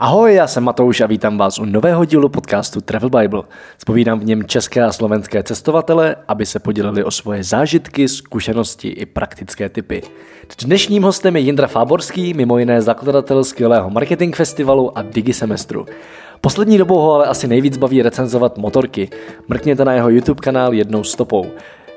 [0.00, 3.42] Ahoj, já jsem Matouš a vítám vás u nového dílu podcastu Travel Bible.
[3.78, 9.06] Spovídám v něm české a slovenské cestovatele, aby se podělili o svoje zážitky, zkušenosti i
[9.06, 10.02] praktické typy.
[10.64, 15.86] Dnešním hostem je Jindra Fáborský, mimo jiné zakladatel skvělého marketing festivalu a Digi semestru.
[16.40, 19.10] Poslední dobou ho ale asi nejvíc baví recenzovat motorky.
[19.48, 21.46] Mrkněte na jeho YouTube kanál jednou stopou.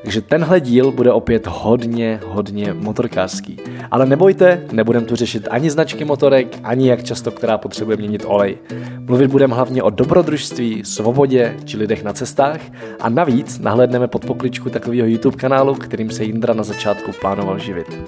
[0.04, 3.58] Takže tenhle díl bude opět hodně, hodně motorkářský.
[3.92, 8.58] Ale nebojte, nebudem tu řešit ani značky motorek, ani jak často která potřebuje měnit olej.
[9.00, 12.60] Mluvit budeme hlavně o dobrodružství, svobodě či lidech na cestách
[13.00, 18.00] a navíc nahlédneme pod pokličku takového YouTube kanálu, kterým se Jindra na začátku plánoval živit.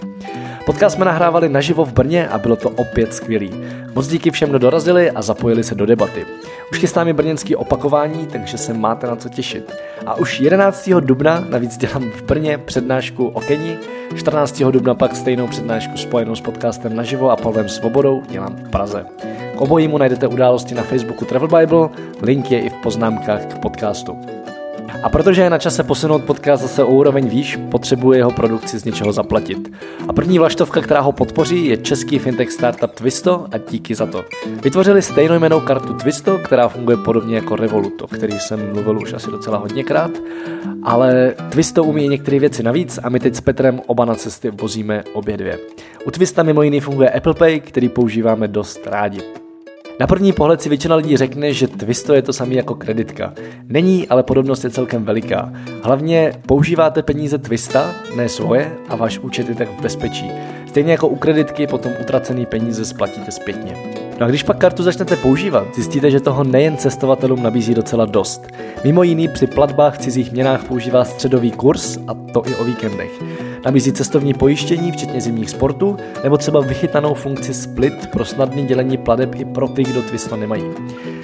[0.65, 3.51] Podcast jsme nahrávali naživo v Brně a bylo to opět skvělý.
[3.95, 6.25] Moc díky všem, kdo dorazili a zapojili se do debaty.
[6.71, 9.73] Už chystáme brněnský opakování, takže se máte na co těšit.
[10.05, 10.89] A už 11.
[10.99, 13.77] dubna navíc dělám v Brně přednášku o Keni,
[14.15, 14.63] 14.
[14.63, 19.05] dubna pak stejnou přednášku spojenou s podcastem naživo a Pavlem Svobodou dělám v Praze.
[19.57, 21.89] K obojímu najdete události na Facebooku Travel Bible,
[22.21, 24.42] link je i v poznámkách k podcastu.
[25.03, 28.85] A protože je na čase posunout podcast zase o úroveň výš, potřebuje jeho produkci z
[28.85, 29.71] něčeho zaplatit.
[30.07, 34.25] A první vlaštovka, která ho podpoří, je český fintech startup Twisto a díky za to.
[34.63, 39.31] Vytvořili stejnojmenou kartu Twisto, která funguje podobně jako Revolut, o který jsem mluvil už asi
[39.31, 40.11] docela hodněkrát,
[40.83, 45.03] ale Twisto umí některé věci navíc a my teď s Petrem oba na cesty vozíme
[45.13, 45.59] obě dvě.
[46.05, 49.42] U Twista mimo jiný funguje Apple Pay, který používáme dost rádi.
[49.99, 53.33] Na první pohled si většina lidí řekne, že Twisto je to samý jako kreditka.
[53.67, 55.53] Není, ale podobnost je celkem veliká.
[55.83, 60.31] Hlavně používáte peníze Twista, ne svoje, a váš účet je tak v bezpečí.
[60.67, 63.75] Stejně jako u kreditky potom utracený peníze splatíte zpětně.
[64.19, 68.47] No a když pak kartu začnete používat, zjistíte, že toho nejen cestovatelům nabízí docela dost.
[68.83, 73.11] Mimo jiný při platbách v cizích měnách používá středový kurz a to i o víkendech.
[73.65, 79.35] Nabízí cestovní pojištění, včetně zimních sportů, nebo třeba vychytanou funkci split pro snadné dělení pladeb
[79.35, 80.63] i pro ty, kdo Twisto nemají.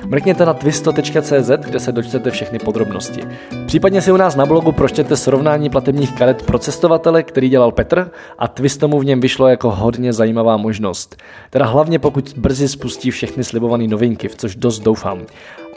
[0.06, 3.22] Mrkněte na twisto.cz, kde se dočtete všechny podrobnosti.
[3.68, 8.12] Případně si u nás na blogu pročtěte srovnání platebních karet pro cestovatele, který dělal Petr
[8.38, 11.16] a Twisto mu v něm vyšlo jako hodně zajímavá možnost.
[11.50, 15.20] Teda hlavně pokud brzy spustí všechny slibované novinky, v což dost doufám.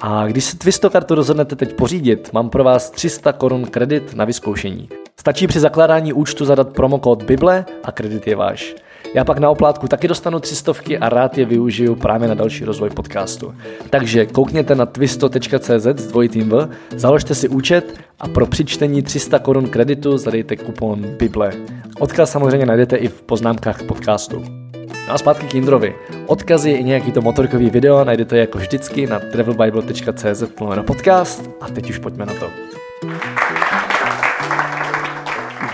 [0.04, 4.24] A když si Twisto kartu rozhodnete teď pořídit, mám pro vás 300 korun kredit na
[4.24, 4.88] vyzkoušení.
[5.16, 8.74] Stačí při zakládání účtu zadat promokód Bible a kredit je váš.
[9.14, 12.90] Já pak na oplátku taky dostanu třistovky a rád je využiju právě na další rozvoj
[12.90, 13.54] podcastu.
[13.90, 19.68] Takže koukněte na twisto.cz s dvojitým V, založte si účet a pro přičtení 300 korun
[19.68, 21.52] kreditu zadejte kupon Bible.
[21.98, 24.61] Odkaz samozřejmě najdete i v poznámkách podcastu.
[25.08, 25.94] No a zpátky k Indrovi.
[26.26, 30.42] Odkazy i nějaký to motorkový video najdete jako vždycky na travelbible.cz
[30.86, 32.50] podcast a teď už pojďme na to.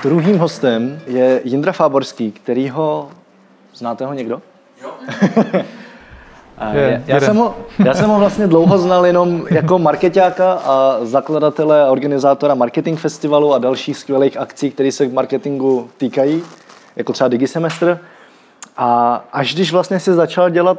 [0.03, 3.11] Druhým hostem je Jindra Fáborský, kterýho
[3.75, 4.43] znáte ho někdo?
[4.83, 4.91] Jo.
[6.73, 11.83] je, já, jsem ho, já jsem ho vlastně dlouho znal jenom jako marketáka a zakladatele
[11.83, 16.43] a organizátora marketing festivalu a dalších skvělých akcí, které se k marketingu týkají,
[16.97, 17.99] jako třeba Digisemestr.
[18.79, 20.79] A až když vlastně si začal dělat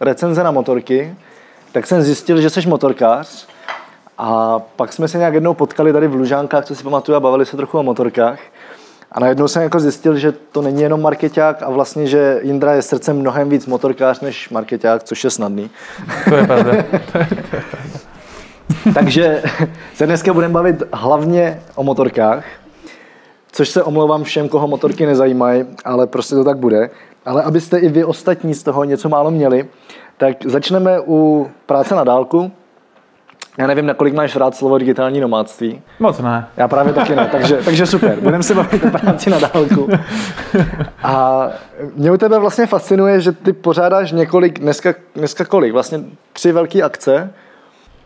[0.00, 1.14] recenze na motorky,
[1.72, 3.46] tak jsem zjistil, že jsi motorkář
[4.18, 7.46] a pak jsme se nějak jednou potkali tady v Lužánkách, co si pamatuju, a bavili
[7.46, 8.38] se trochu o motorkách.
[9.12, 12.82] A najednou jsem jako zjistil, že to není jenom marketák a vlastně, že Jindra je
[12.82, 15.70] srdcem mnohem víc motorkář než marketák, což je snadný.
[16.28, 16.72] To je pravda.
[18.94, 19.42] Takže
[19.94, 22.44] se dneska budeme bavit hlavně o motorkách,
[23.52, 26.90] což se omlouvám všem, koho motorky nezajímají, ale prostě to tak bude.
[27.24, 29.68] Ale abyste i vy ostatní z toho něco málo měli,
[30.16, 32.52] tak začneme u práce na dálku,
[33.58, 35.82] já nevím, nakolik máš rád slovo digitální nomádství.
[36.00, 36.46] Moc ne.
[36.56, 38.20] Já právě taky ne, takže, takže super.
[38.20, 39.88] Budeme se bavit o práci na dálku.
[41.02, 41.48] A
[41.94, 45.72] mě u tebe vlastně fascinuje, že ty pořádáš několik, dneska, dneska kolik?
[45.72, 46.00] Vlastně
[46.32, 47.30] tři velké akce.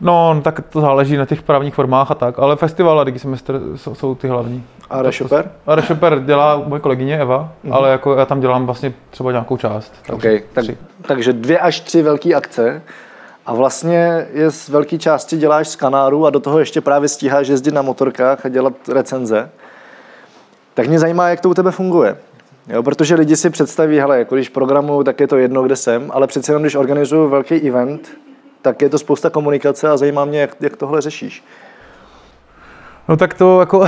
[0.01, 3.95] No, tak to záleží na těch právních formách a tak, ale festival a Digisemestr jsou,
[3.95, 4.65] jsou ty hlavní.
[4.91, 5.51] A Reshoper?
[5.67, 7.75] A Reshoper dělá moje kolegyně Eva, mm-hmm.
[7.75, 9.95] ale jako já tam dělám vlastně třeba nějakou část.
[10.13, 10.65] Okay, tak,
[11.03, 12.83] takže dvě až tři velké akce.
[13.47, 17.49] A vlastně je z velké části děláš z kanáru a do toho ještě právě stíháš
[17.49, 19.51] jezdit na motorkách a dělat recenze.
[20.75, 22.17] Tak mě zajímá, jak to u tebe funguje.
[22.69, 26.11] Jo, protože lidi si představí, hele, jako když programuju, tak je to jedno, kde jsem,
[26.15, 28.09] ale přece jenom, když organizuju velký event,
[28.67, 31.45] tak je to spousta komunikace a zajímá mě, jak, jak tohle řešíš.
[33.09, 33.87] No tak to jako,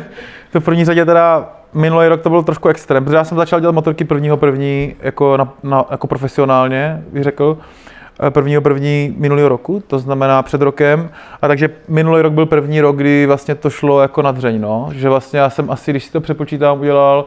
[0.52, 3.60] to v první řadě teda minulý rok to byl trošku extrém, protože já jsem začal
[3.60, 7.58] dělat motorky prvního první jako, na, na, jako profesionálně, bych řekl
[8.30, 11.10] prvního první minulý roku, to znamená před rokem.
[11.42, 14.88] A takže minulý rok byl první rok, kdy vlastně to šlo jako na dřeň, no.
[14.92, 17.26] Že vlastně já jsem asi, když si to přepočítám, udělal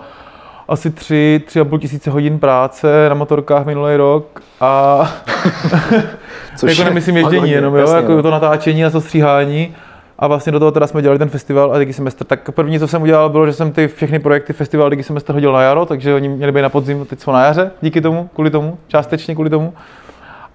[0.67, 5.01] asi tři, tři a půl tisíce hodin práce na motorkách minulý rok a
[6.55, 8.23] Což jako je nemyslím ježdění hodně, jenom, jo, jasně, jako no.
[8.23, 9.75] to natáčení a to stříhání.
[10.19, 12.23] A vlastně do toho teda jsme dělali ten festival a Digi Semestr.
[12.23, 15.53] Tak první, co jsem udělal, bylo, že jsem ty všechny projekty festival Digi Semestr hodil
[15.53, 18.49] na jaro, takže oni měli být na podzim, teď jsou na jaře, díky tomu, kvůli
[18.49, 19.73] tomu, částečně kvůli tomu.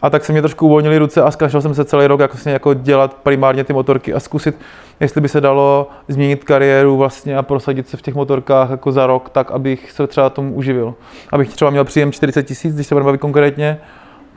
[0.03, 2.53] A tak se mě trošku uvolnili ruce a zkašel jsem se celý rok jako, vlastně
[2.53, 4.57] jako dělat primárně ty motorky a zkusit,
[5.01, 9.07] jestli by se dalo změnit kariéru vlastně a prosadit se v těch motorkách jako za
[9.07, 10.95] rok, tak abych se třeba tomu uživil.
[11.33, 13.79] Abych třeba měl příjem 40 tisíc, když se budeme bavit konkrétně,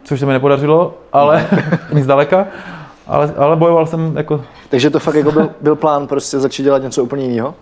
[0.09, 1.45] což se mi nepodařilo, ale
[1.93, 2.47] nic daleka.
[3.07, 6.81] Ale, ale bojoval jsem jako Takže to fakt jako byl, byl plán prostě začít dělat
[6.81, 7.55] něco úplně jiného?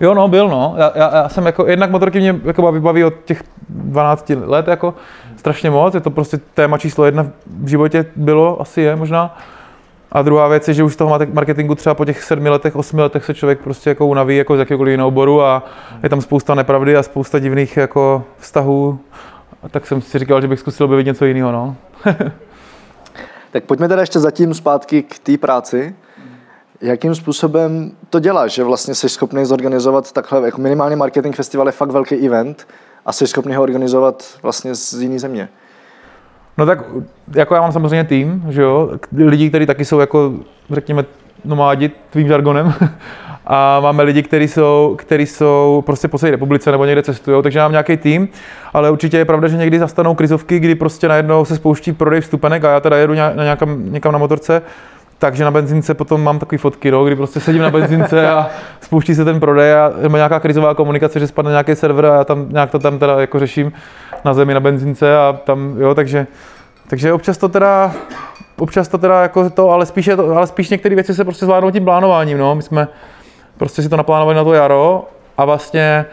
[0.00, 0.74] Jo, no, byl, no.
[0.78, 4.68] Já, já, já jsem jako, jednak motorky mě jako baví, baví od těch 12 let
[4.68, 4.94] jako
[5.36, 9.38] strašně moc, je to prostě téma číslo jedna v životě bylo, asi je možná.
[10.12, 13.02] A druhá věc je, že už z toho marketingu třeba po těch sedmi letech, osmi
[13.02, 15.62] letech se člověk prostě jako unaví jako z jakéhokoliv jiného oboru a
[16.02, 18.98] je tam spousta nepravdy a spousta divných jako vztahů.
[19.62, 21.76] A tak jsem si říkal, že bych zkusil objevit něco jiného, no.
[23.50, 25.96] Tak pojďme teda ještě zatím zpátky k té práci.
[26.80, 31.72] Jakým způsobem to děláš, že vlastně jsi schopný zorganizovat takhle, jako minimálně marketing festival je
[31.72, 32.68] fakt velký event
[33.06, 35.48] a jsi schopný ho organizovat vlastně z jiné země?
[36.58, 36.84] No tak
[37.34, 40.34] jako já mám samozřejmě tým, že jo, lidi, kteří taky jsou jako,
[40.70, 41.04] řekněme,
[41.44, 42.74] nomádi tvým žargonem.
[43.50, 47.58] A máme lidi, kteří jsou, který jsou prostě po celé republice nebo někde cestují, takže
[47.58, 48.28] mám nějaký tým,
[48.72, 52.64] ale určitě je pravda, že někdy zastanou krizovky, kdy prostě najednou se spouští prodej vstupenek
[52.64, 54.62] a já teda jedu na nějakam, někam na motorce,
[55.18, 58.50] takže na benzince potom mám takové fotky, no, kdy prostě sedím na benzince a
[58.80, 62.24] spouští se ten prodej a je nějaká krizová komunikace, že spadne nějaký server a já
[62.24, 63.72] tam nějak to tam teda jako řeším
[64.24, 66.26] na zemi na benzince a tam, jo, takže,
[66.88, 67.92] takže občas to teda,
[68.58, 71.70] občas to teda jako to, ale spíš, to, ale spíš některé věci se prostě zvládnou
[71.70, 72.88] tím plánováním, no, my jsme
[73.58, 76.06] prostě si to naplánovali na to jaro a vlastně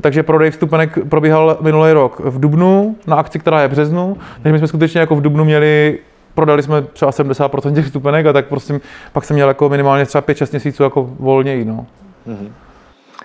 [0.00, 4.52] takže prodej vstupenek probíhal minulý rok v Dubnu na akci, která je v březnu, takže
[4.52, 5.98] my jsme skutečně jako v Dubnu měli
[6.34, 8.80] prodali jsme třeba 70% těch vstupenek a tak prostě
[9.12, 11.86] pak jsem měl jako minimálně třeba 5-6 měsíců jako volněji, no.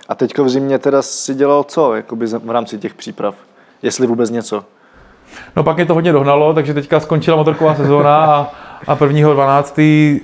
[0.08, 3.34] A teďko v zimě teda si dělal co, jakoby v rámci těch příprav?
[3.82, 4.64] Jestli vůbec něco?
[5.56, 8.52] No pak mě to hodně dohnalo, takže teďka skončila motorková sezóna a,
[8.86, 10.20] a 1.12.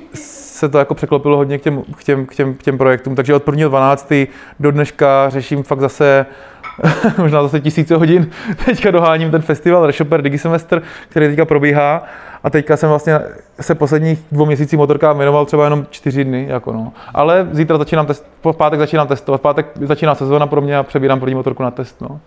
[0.60, 3.34] se to jako překlopilo hodně k těm, k, těm, k, těm, k těm projektům, takže
[3.34, 4.28] od 1.12.
[4.60, 6.26] do dneška řeším fakt zase
[7.18, 8.30] možná zase tisíce hodin.
[8.64, 12.04] Teďka doháním ten festival Reshopper Digisemestr, který teďka probíhá
[12.44, 13.20] a teďka jsem vlastně
[13.60, 16.92] se posledních dvou měsících motorkám věnoval třeba jenom čtyři dny, jako no.
[17.14, 20.82] Ale zítra začínám test, po pátek začínám testovat, v pátek začíná sezóna pro mě a
[20.82, 22.20] přebírám první motorku na test, no.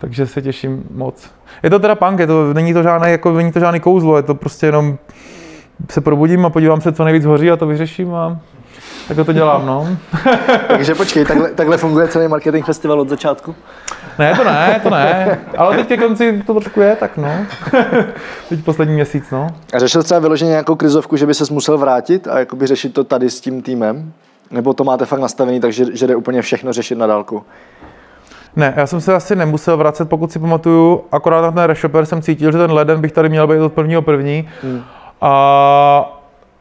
[0.00, 1.30] Takže se těším moc.
[1.62, 4.22] Je to teda punk, je to, není, to žádné, jako, není to žádný kouzlo, je
[4.22, 4.98] to prostě jenom
[5.90, 8.38] se probudím a podívám se, co nejvíc hoří a to vyřeším a
[9.08, 9.96] tak to dělám, no.
[10.68, 13.54] Takže počkej, takhle, takhle funguje celý marketing festival od začátku?
[14.18, 17.30] Ne, to ne, to ne, ale teď ke konci to trošku je, tak no.
[18.48, 19.46] teď poslední měsíc, no.
[19.74, 23.04] A řešil třeba vyloženě nějakou krizovku, že by se musel vrátit a jakoby řešit to
[23.04, 24.12] tady s tím týmem?
[24.50, 27.44] Nebo to máte fakt nastavený, takže že jde úplně všechno řešit na dálku?
[28.56, 32.22] Ne, já jsem se asi nemusel vracet, pokud si pamatuju, akorát na ten reshopper jsem
[32.22, 34.48] cítil, že ten leden bych tady měl být od prvního první.
[34.62, 34.82] Hmm.
[35.22, 36.18] A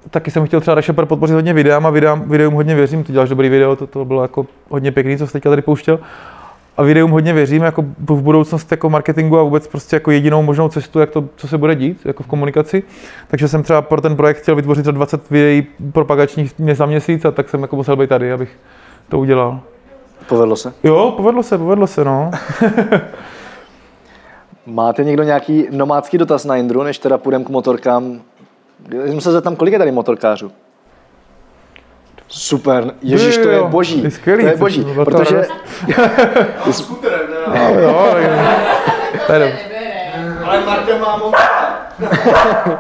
[0.09, 3.29] taky jsem chtěl třeba reshopper podpořit hodně videem a videám, videům hodně věřím, ty děláš
[3.29, 5.99] dobrý video, to, to bylo jako hodně pěkný, co jsi teďka tady pouštěl.
[6.77, 10.69] A videům hodně věřím, jako v budoucnosti jako marketingu a vůbec prostě jako jedinou možnou
[10.69, 12.83] cestu, jak to, co se bude dít, jako v komunikaci.
[13.27, 17.25] Takže jsem třeba pro ten projekt chtěl vytvořit třeba 20 videí propagačních mě za měsíc
[17.25, 18.49] a tak jsem jako musel být tady, abych
[19.09, 19.59] to udělal.
[20.27, 20.73] Povedlo se?
[20.83, 22.31] Jo, povedlo se, povedlo se, no.
[24.65, 28.21] Máte někdo nějaký nomádský dotaz na Indru, než teda půjdeme k motorkám?
[28.89, 30.51] Já se zeptám, kolik je tady motorkářů?
[32.27, 34.03] Super, Ježíš, to je boží.
[34.03, 35.35] je skvělý, to je to- boží, to- to- protože
[37.47, 38.39] No, jo, je.
[40.43, 41.35] Ale Marta má moc.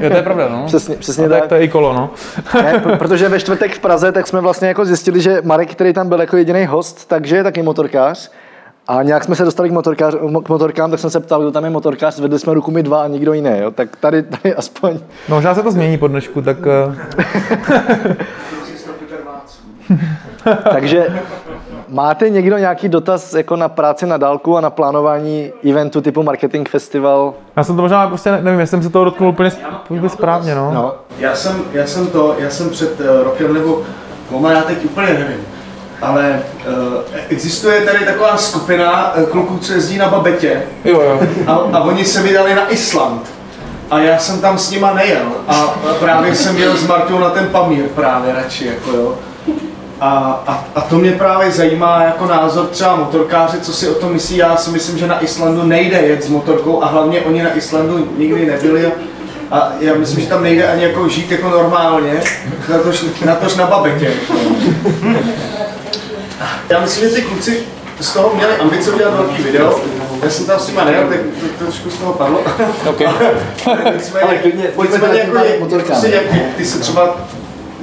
[0.00, 0.62] Jo, to je pravda, no.
[0.66, 1.48] přesně, přesně tak tak.
[1.48, 2.10] to je i kolo, no.
[2.62, 5.92] Ne, pr- protože ve čtvrtek v Praze, tak jsme vlastně jako zjistili, že Marek, který
[5.92, 8.30] tam byl jako jediný host, takže je taky motorkář.
[8.88, 10.14] A nějak jsme se dostali k, motorkář,
[10.44, 13.02] k motorkám, tak jsem se ptal, kdo tam je motorkář, zvedli jsme ruku my dva
[13.02, 13.70] a nikdo jiný, jo?
[13.70, 14.98] tak tady, tady aspoň.
[15.28, 18.16] No, možná se to změní po dnešku, tak eh,
[20.72, 21.06] Takže
[21.88, 26.68] máte někdo nějaký dotaz jako na práci na dálku a na plánování eventu typu marketing
[26.68, 27.34] festival?
[27.56, 29.50] já jsem to možná prostě, ne- nevím, jestli jsem se toho dotknul úplně,
[29.88, 30.70] úplně správně, no.
[30.74, 33.82] No, Já jsem, já jsem to, já jsem před uh, rokem nebo
[34.30, 35.53] dvoma, já teď úplně nevím.
[36.02, 36.74] Ale uh,
[37.28, 41.20] existuje tady taková skupina uh, kluků, co jezdí na babetě Jo, jo.
[41.46, 43.22] a, a oni se vydali na Island.
[43.90, 47.46] A já jsem tam s nima nejel a právě jsem jel s Martou na ten
[47.46, 49.14] Pamír právě radši, jako jo.
[50.00, 54.12] A, a, a to mě právě zajímá jako názor třeba motorkáře, co si o tom
[54.12, 54.36] myslí.
[54.36, 58.08] Já si myslím, že na Islandu nejde jet s motorkou a hlavně oni na Islandu
[58.18, 58.92] nikdy nebyli.
[59.50, 62.22] A já myslím, že tam nejde ani jako žít jako normálně,
[62.68, 64.12] natož, natož na babetě.
[66.68, 67.62] Já myslím, že ty kluci
[68.00, 69.80] z toho měli ambice udělat velký video.
[70.22, 72.40] Já jsem tam s nima nejel, tak to, to trošku z toho padlo.
[72.88, 73.06] Okay.
[73.94, 75.86] Nicméně, Ale klidně, pojďme nicméně jako, tím jak, motorkám.
[75.86, 76.22] prostě,
[76.56, 77.16] ty se třeba,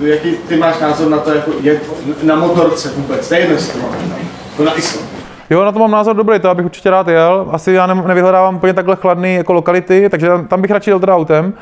[0.01, 1.83] jaký ty máš názor na to, jako jet
[2.23, 4.01] na motorce vůbec, to je jedno, to máš,
[4.51, 5.07] jako na Island.
[5.49, 7.47] Jo, na to mám názor dobrý, to já bych určitě rád jel.
[7.51, 10.99] Asi já ne, nevyhledávám úplně takhle chladný jako lokality, takže tam, tam bych radši jel
[10.99, 11.53] teda autem.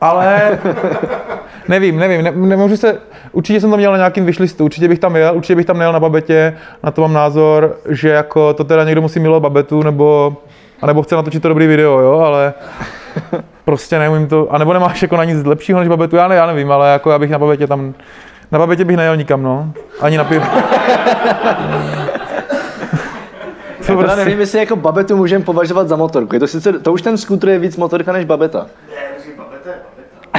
[0.00, 0.58] Ale
[1.68, 2.98] nevím, nevím, ne, nemůžu se,
[3.32, 5.92] určitě jsem to měl na nějakým vyšlistu, určitě bych tam jel, určitě bych tam jel
[5.92, 10.36] na babetě, na to mám názor, že jako to teda někdo musí milovat babetu, nebo,
[10.82, 12.54] anebo chce natočit to dobrý video, jo, ale
[13.64, 16.72] prostě neumím to, anebo nemáš jako na nic lepšího než babetu, já, ne, já nevím,
[16.72, 17.94] ale jako já bych na babetě tam,
[18.52, 20.42] na babetě bych nejel nikam, no, ani na piv.
[23.88, 26.34] Já teda nevím, jestli jako babetu můžeme považovat za motorku.
[26.34, 28.66] Je to, sice, to už ten skútr je víc motorka než babeta.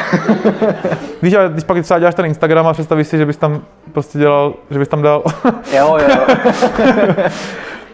[1.22, 3.62] Víš, ale když pak třeba děláš ten Instagram a představíš si, že bys tam
[3.94, 5.24] prostě dělal, že bys tam dal,
[5.77, 6.36] Jo, jo.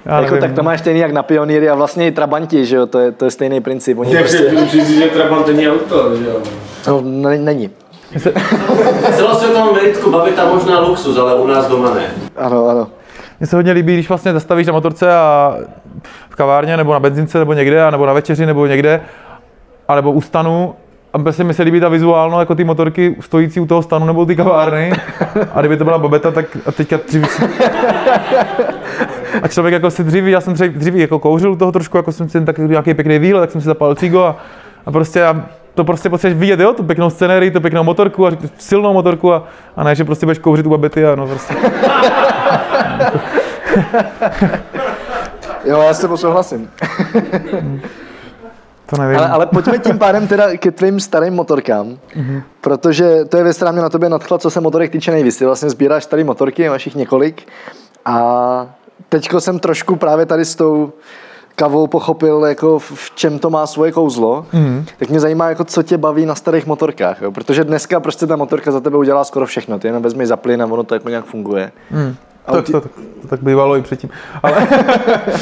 [0.05, 2.85] já jako, tak to máš stejný jak na pionýry a vlastně i trabanti, že jo,
[2.85, 3.99] to je, to je stejný princip.
[3.99, 6.35] Oni Takže prostě, říct, že Trabant není auto, že jo?
[6.87, 7.69] no, ne, není.
[8.15, 12.05] V celosvětovém meritku babita možná luxus, ale u nás doma ne.
[12.35, 12.87] Ano, ano.
[13.39, 15.55] Mně se hodně líbí, když vlastně zastavíš na motorce a
[16.29, 19.01] v kavárně, nebo na benzince, nebo někde, a nebo na večeři, nebo někde,
[19.87, 20.75] a nebo u stanu,
[21.13, 24.25] a prostě mi se líbí ta vizuálno, jako ty motorky stojící u toho stanu nebo
[24.25, 24.93] ty kavárny.
[25.53, 27.43] A kdyby to byla babeta, tak a teďka dřív...
[29.43, 32.11] A člověk jako si dříví, já jsem dřív, dřív jako kouřil u toho trošku, jako
[32.11, 34.35] jsem si tak nějaký pěkný výhled, tak jsem si zapal cigo a,
[34.85, 38.31] a prostě a to prostě potřebuješ vidět, jo, tu pěknou scenérii, tu pěknou motorku a
[38.57, 39.43] silnou motorku a,
[39.75, 41.55] a ne, že prostě budeš kouřit u babety a no prostě.
[45.65, 46.69] Jo, já s tebou souhlasím.
[48.95, 49.17] To nevím.
[49.17, 51.97] Ale, ale pojďme tím pádem teda ke tvým starým motorkám,
[52.61, 55.37] protože to je věc, která mě na tobě nadchla, co se motorek týče nejvíc.
[55.37, 57.47] Ty vlastně sbíráš staré motorky, máš jich několik
[58.05, 58.67] a
[59.09, 60.93] teďko jsem trošku právě tady s tou
[61.55, 64.85] kavou pochopil, jako v čem to má svoje kouzlo, mm.
[64.97, 67.31] tak mě zajímá, jako co tě baví na starých motorkách, jo?
[67.31, 70.61] protože dneska prostě ta motorka za tebe udělá skoro všechno, ty jenom vezmi za plyn
[70.61, 71.71] a ono to jako nějak funguje.
[71.91, 72.15] Mm.
[72.45, 74.09] To, to, to, to, tak bývalo i předtím.
[74.43, 74.67] Ale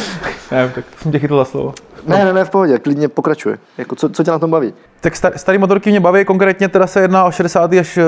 [0.52, 1.74] ne, tak jsem tě chytl za slovo.
[2.08, 3.58] Ne, ne, ne, v pohodě, klidně pokračuje.
[3.78, 4.74] Jako, co, co tě na tom baví?
[5.02, 7.74] Tak star, starý motorky mě baví, konkrétně teda se jedná o 60.
[7.74, 8.04] až eh,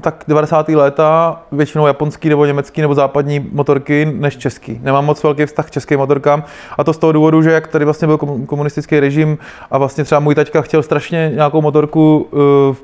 [0.00, 0.68] tak 90.
[0.68, 4.80] léta, většinou japonský nebo německý nebo západní motorky než český.
[4.82, 6.44] Nemám moc velký vztah k českým motorkám
[6.78, 9.38] a to z toho důvodu, že jak tady vlastně byl komu- komunistický režim
[9.70, 12.76] a vlastně třeba můj taťka chtěl strašně nějakou motorku uh,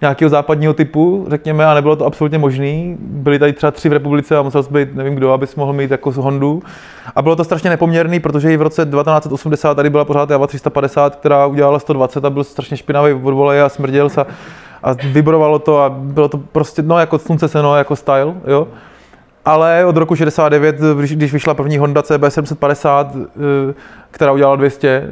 [0.00, 2.96] nějakého západního typu, řekněme, a nebylo to absolutně možné.
[2.98, 6.12] Byly tady třeba tři v republice a musel být nevím kdo, abys mohl mít jako
[6.12, 6.62] Hondu.
[7.16, 11.16] A bylo to strašně nepoměrný, protože i v roce 1980 tady byla pořád Java 350,
[11.16, 14.26] která udělala 120 a byl strašně špinavý od voleje a smrděl se
[14.82, 18.68] a vibrovalo to a bylo to prostě, no jako slunce seno, jako style, jo.
[19.44, 20.76] Ale od roku 69,
[21.14, 23.74] když- vyšla první Honda CB 750, eh,
[24.10, 25.08] která udělala 200,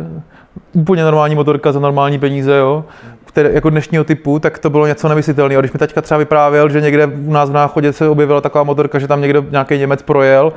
[0.73, 2.85] úplně normální motorka za normální peníze, jo,
[3.25, 5.63] které, jako dnešního typu, tak to bylo něco nemyslitelného.
[5.63, 8.99] Když mi taťka třeba vyprávěl, že někde u nás v náchodě se objevila taková motorka,
[8.99, 10.53] že tam někdo, nějaký Němec projel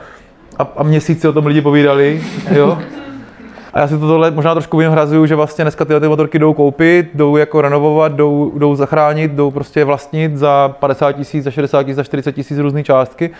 [0.60, 2.78] a, a měsíc si o tom lidi povídali, jo.
[3.74, 6.54] A já si to tohle možná trošku vyhrazuju, že vlastně dneska tyhle ty motorky jdou
[6.54, 11.84] koupit, jdou jako renovovat, jdou, jdou zachránit, jdou prostě vlastnit za 50 tisíc, za 60
[11.84, 13.32] tisíc, za 40 tisíc různé částky.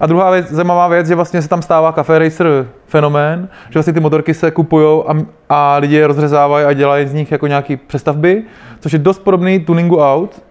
[0.00, 3.92] A druhá věc, zajímavá věc, že vlastně se tam stává Cafe Racer fenomén, že vlastně
[3.92, 5.14] ty motorky se kupují a,
[5.48, 8.42] a lidi je rozřezávají a dělají z nich jako nějaký přestavby,
[8.80, 10.42] což je dost podobný tuningu aut,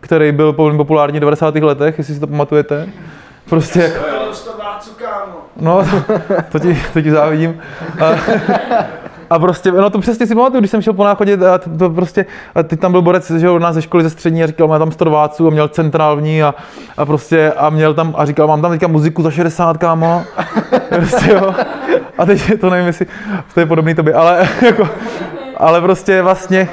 [0.00, 1.54] který byl populární v 90.
[1.54, 2.88] letech, jestli si to pamatujete.
[3.48, 4.04] Prostě jako,
[5.60, 5.82] No,
[6.52, 7.58] to ti, to ti závidím.
[8.00, 8.14] A,
[9.30, 11.90] a prostě, no to přesně si pamatuju, když jsem šel po náchodě a to, to
[11.90, 14.68] prostě, a teď tam byl borec, že od nás ze školy ze střední a říkal,
[14.68, 16.54] má tam 100 rváců a měl centrální a,
[16.96, 20.24] a prostě, a měl tam, a říkal, mám tam teďka muziku za 60, kámo.
[20.88, 21.54] prostě, jo.
[22.18, 23.06] A teď to nevím, jestli
[23.54, 24.88] to je podobný tobě, ale jako,
[25.56, 26.68] ale prostě vlastně,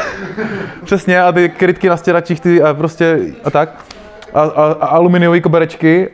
[0.84, 3.68] přesně, a ty krytky na stěračích, ty a prostě, a tak.
[4.34, 6.08] A, a, a aluminiové koberečky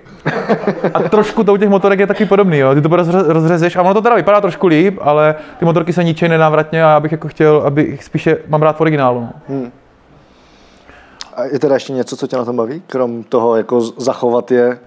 [0.95, 2.75] a trošku to u těch motorek je taky podobný, jo.
[2.75, 6.05] Ty to rozře- rozřezeš a ono to teda vypadá trošku líp, ale ty motorky se
[6.05, 9.29] ničí nenávratně a já bych jako chtěl, aby spíše mám rád v originálu.
[9.49, 9.71] no.
[11.37, 12.83] A je teda ještě něco, co tě na tom baví?
[12.87, 14.79] Krom toho, jako zachovat je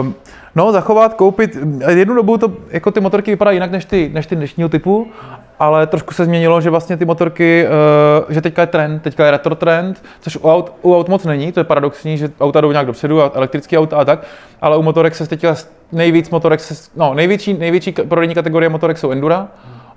[0.00, 0.14] Um,
[0.54, 1.58] no, zachovat, koupit.
[1.88, 5.06] Jednu dobu to, jako ty motorky vypadají jinak než ty, než ty dnešního typu,
[5.62, 7.66] ale trošku se změnilo, že vlastně ty motorky,
[8.26, 11.24] uh, že teďka je trend, teďka je retro trend, což u aut, u aut moc
[11.24, 14.26] není, to je paradoxní, že auta jdou nějak dopředu, elektrické auta a tak,
[14.60, 15.54] ale u motorek se teďka
[15.92, 19.48] nejvíc motorek, se, no největší, největší prodejní kategorie motorek jsou Endura,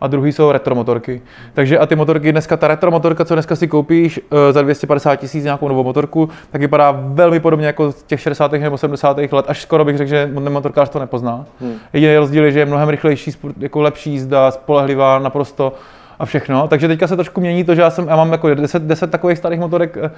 [0.02, 1.22] a druhý jsou retro motorky.
[1.54, 5.16] Takže a ty motorky, dneska ta retro motorka, co dneska si koupíš uh, za 250
[5.16, 8.52] tisíc nějakou novou motorku, tak vypadá velmi podobně jako z těch 60.
[8.52, 9.18] nebo 70.
[9.32, 11.46] let, až skoro bych řekl, že motorkář to nepozná.
[11.62, 11.76] Hmm.
[11.94, 15.74] Jediný rozdíl je, že je mnohem rychlejší, jako lepší jízda, spolehlivá naprosto
[16.20, 16.68] a všechno.
[16.68, 19.38] Takže teďka se trošku mění to, že já, jsem, já mám jako 10, 10 takových
[19.38, 20.12] starých motorek eh,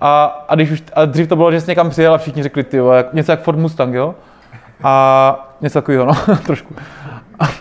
[0.00, 2.64] a, a, když už, a dřív to bylo, že jsi někam přijel a všichni řekli,
[2.64, 2.78] ty
[3.12, 4.14] něco jak Ford Mustang, jo?
[4.82, 6.74] A něco takového, no, trošku.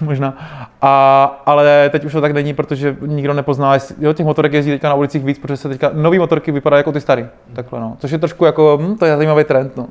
[0.01, 0.37] možná.
[0.81, 4.89] A, ale teď už to tak není, protože nikdo nepozná, jo, těch motorek jezdí teďka
[4.89, 7.27] na ulicích víc, protože se teďka nový motorky vypadají jako ty starý.
[7.53, 7.95] Takhle, no.
[7.99, 9.87] Což je trošku jako, hm, to je zajímavý trend, no.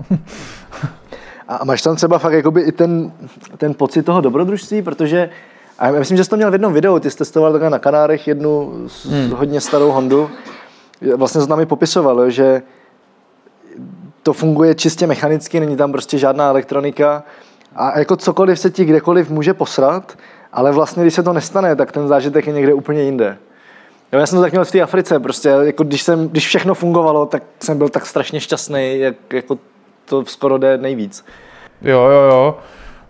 [1.48, 3.12] A máš tam třeba fakt jakoby i ten,
[3.56, 5.28] ten pocit toho dobrodružství, protože
[5.78, 7.78] a já myslím, že jsi to měl v jednom videu, ty jsi testoval takhle na
[7.78, 8.72] Kanárech jednu
[9.10, 9.30] hmm.
[9.30, 10.30] hodně starou Hondu.
[11.16, 12.62] Vlastně s námi popisoval, že
[14.22, 17.22] to funguje čistě mechanicky, není tam prostě žádná elektronika
[17.76, 20.18] a jako cokoliv se ti kdekoliv může posrat,
[20.52, 23.38] ale vlastně, když se to nestane, tak ten zážitek je někde úplně jinde.
[24.12, 26.74] Jo, já jsem to tak měl v té Africe, prostě, jako když, jsem, když všechno
[26.74, 29.58] fungovalo, tak jsem byl tak strašně šťastný, jak, jako
[30.04, 31.24] to skoro jde nejvíc.
[31.82, 32.58] Jo, jo, jo.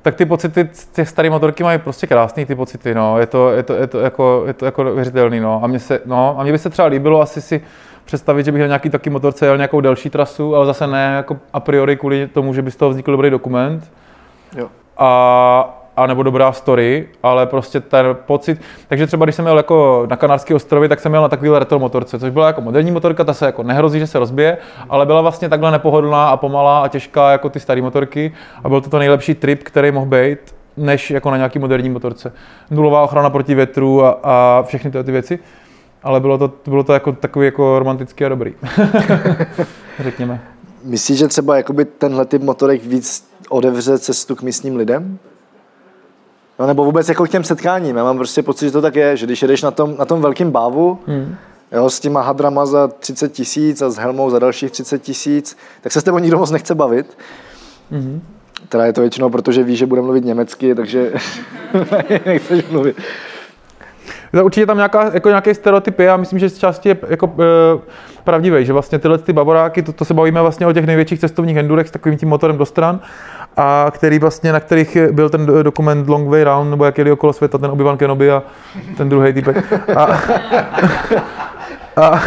[0.03, 3.19] Tak ty pocity, ty staré motorky mají prostě krásný ty pocity, no.
[3.19, 5.61] Je to, je to, je to, jako, je to jako věřitelný, no.
[5.65, 6.35] A mně, se, no.
[6.39, 7.63] a mně by se třeba líbilo asi si
[8.05, 11.37] představit, že bych na nějaký taky motorce jel nějakou delší trasu, ale zase ne jako
[11.53, 13.93] a priori kvůli tomu, že by z toho vznikl dobrý dokument.
[14.57, 14.69] Jo.
[14.99, 18.61] A, a nebo dobrá story, ale prostě ten pocit.
[18.89, 21.79] Takže třeba když jsem jel jako na Kanárské ostrovy, tak jsem jel na takovýhle retro
[21.79, 24.59] motorce, což byla jako moderní motorka, ta se jako nehrozí, že se rozbije,
[24.89, 28.33] ale byla vlastně takhle nepohodlná a pomalá a těžká jako ty staré motorky
[28.65, 30.39] a byl to to nejlepší trip, který mohl být
[30.77, 32.33] než jako na nějaký moderní motorce.
[32.71, 35.39] Nulová ochrana proti větru a, a všechny tyhle ty věci.
[36.03, 38.55] Ale bylo to, bylo to jako takový jako romantický a dobrý.
[40.01, 40.41] Řekněme.
[40.85, 45.19] Myslíš, že třeba jakoby tenhle typ motorek víc odevře cestu k místním lidem?
[46.59, 47.97] No nebo vůbec jako k těm setkáním.
[47.97, 50.23] Já mám prostě pocit, že to tak je, že když jedeš na tom, na tom
[50.23, 51.37] velkém bávu, hmm.
[51.73, 55.93] jo, s těma hadrama za 30 tisíc a s helmou za dalších 30 tisíc, tak
[55.93, 57.19] se s tebou nikdo moc nechce bavit.
[57.91, 58.23] Hmm.
[58.69, 61.13] Teda je to většinou, protože ví, že bude mluvit německy, takže
[62.27, 62.97] nechceš mluvit.
[64.43, 67.81] Určitě tam nějaká, jako nějaké stereotypy, já myslím, že z části je jako, e,
[68.25, 71.57] pravdivý, že vlastně tyhle ty baboráky, to, to, se bavíme vlastně o těch největších cestovních
[71.57, 73.01] endurech s takovým tím motorem do stran,
[73.57, 77.33] a který vlastně, na kterých byl ten dokument Long Way Round, nebo jak jeli okolo
[77.33, 78.43] světa, ten Obi-Wan Kenobi a
[78.97, 79.73] ten druhý týpek.
[79.97, 80.03] A,
[81.97, 82.21] a,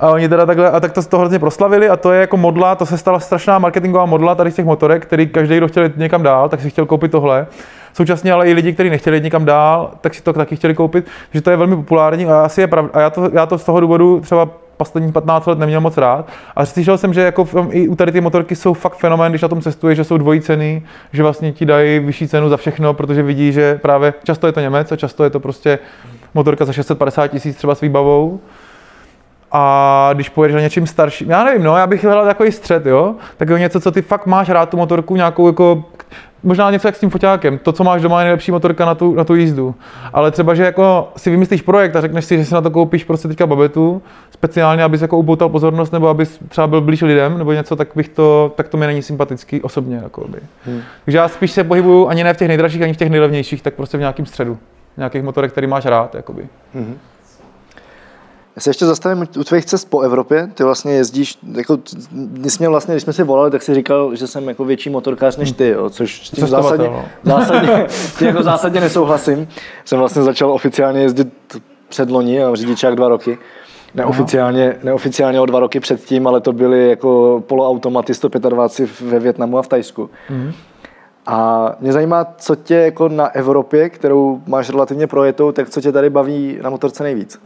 [0.00, 2.74] a oni teda takhle, a tak to toho hrozně proslavili a to je jako modla,
[2.74, 5.96] to se stala strašná marketingová modla tady z těch motorek, který každý, kdo chtěl jít
[5.96, 7.46] někam dál, tak si chtěl koupit tohle.
[7.92, 11.06] Současně ale i lidi, kteří nechtěli jít někam dál, tak si to taky chtěli koupit,
[11.34, 12.90] že to je velmi populární a asi je pravda.
[12.94, 16.28] A já to, já to z toho důvodu třeba poslední 15 let neměl moc rád.
[16.56, 19.48] A slyšel jsem, že jako i u tady ty motorky jsou fakt fenomén, když na
[19.48, 20.82] tom cestuje, že jsou dvojí ceny,
[21.12, 24.60] že vlastně ti dají vyšší cenu za všechno, protože vidí, že právě často je to
[24.60, 25.78] Němec a často je to prostě
[26.34, 28.40] motorka za 650 tisíc třeba s výbavou.
[29.56, 33.14] A když pojedeš na něčím starším, já nevím, no, já bych hledal takový střed, jo,
[33.36, 35.84] tak je něco, co ty fakt máš rád tu motorku, nějakou jako,
[36.44, 37.58] možná něco jak s tím foťákem.
[37.58, 39.74] To, co máš doma, je nejlepší motorka na tu, na tu jízdu.
[40.12, 43.04] Ale třeba, že jako si vymyslíš projekt a řekneš si, že si na to koupíš
[43.04, 47.52] prostě teďka babetu, speciálně, abys jako upoutal pozornost, nebo abys třeba byl blíž lidem, nebo
[47.52, 50.00] něco, tak bych to, tak to mi není sympatický osobně.
[50.02, 50.38] Jakoby.
[50.64, 50.80] Hmm.
[51.04, 53.74] Takže já spíš se pohybuju ani ne v těch nejdražších, ani v těch nejlevnějších, tak
[53.74, 54.58] prostě v nějakém středu.
[54.96, 56.14] Nějakých motorek, který máš rád.
[56.14, 56.46] Jakoby.
[56.74, 56.98] Hmm.
[58.56, 60.50] Já se ještě zastavím u tvých cest po Evropě.
[60.54, 61.78] Ty vlastně jezdíš, jako,
[62.58, 65.52] mě vlastně, když jsme si volali, tak si říkal, že jsem jako větší motorkář než
[65.52, 67.04] ty, jo, což s tím zásadně, no.
[67.24, 67.86] zásadně,
[68.18, 69.48] tím jako zásadně nesouhlasím.
[69.84, 71.28] Jsem vlastně začal oficiálně jezdit
[71.88, 73.38] před loni a řidičák dva roky.
[73.94, 79.62] Neoficiálně, neoficiálně o dva roky předtím, ale to byly jako poloautomaty 125 ve Větnamu a
[79.62, 80.10] v Tajsku.
[80.30, 80.52] Mm.
[81.26, 85.92] A mě zajímá, co tě jako na Evropě, kterou máš relativně projetou, tak co tě
[85.92, 87.40] tady baví na motorce nejvíc?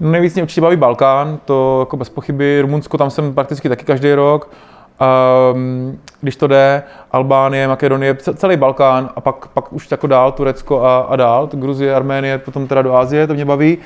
[0.00, 2.60] Nejvíc mě určitě baví Balkán, to jako bez pochyby.
[2.60, 4.50] Rumunsko, tam jsem prakticky taky každý rok.
[5.52, 6.82] Um, když to jde,
[7.12, 11.94] Albánie, Makedonie, celý Balkán a pak, pak už jako dál Turecko a, a dál, Gruzie,
[11.94, 13.78] Arménie, potom teda do Asie, to mě baví.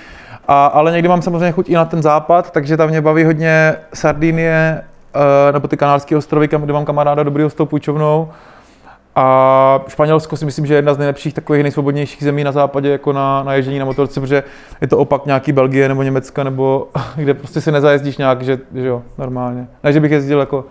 [0.48, 3.76] A, ale někdy mám samozřejmě chuť i na ten západ, takže tam mě baví hodně
[3.94, 4.82] Sardinie,
[5.14, 8.28] uh, nebo ty kanárské ostrovy, kde mám kamaráda dobrýho s tou půjčovnou.
[9.16, 13.12] A Španělsko si myslím, že je jedna z nejlepších takových nejsvobodnějších zemí na západě jako
[13.12, 14.42] na, na ježdění na motorce, protože
[14.80, 18.86] je to opak nějaký Belgie nebo Německa, nebo kde prostě si nezajezdíš nějak, že, že
[18.86, 19.66] jo, normálně.
[19.84, 20.64] Ne, že bych jezdil jako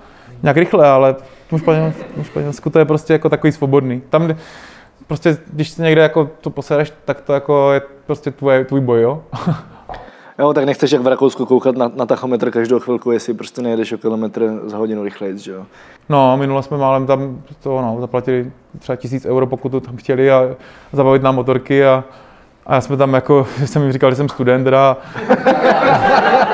[0.43, 1.15] nějak rychle, ale
[1.51, 4.01] v Španělsku, Španělsku to je prostě jako takový svobodný.
[4.09, 4.35] Tam
[5.07, 9.01] prostě, když si někde jako to posereš, tak to jako je prostě tvoje, tvůj boj,
[9.01, 9.23] jo.
[10.39, 13.91] Jo, tak nechceš jak v Rakousku koukat na, na tachometr každou chvilku, jestli prostě nejedeš
[13.91, 15.65] o kilometr za hodinu rychleji, že jo.
[16.09, 20.31] No, minule jsme málem tam to, no, zaplatili třeba tisíc euro, pokud to tam chtěli
[20.31, 20.49] a
[20.93, 22.03] zabavit nám motorky a,
[22.65, 24.97] a já jsme tam jako, jsem jim říkal, že jsem student, teda.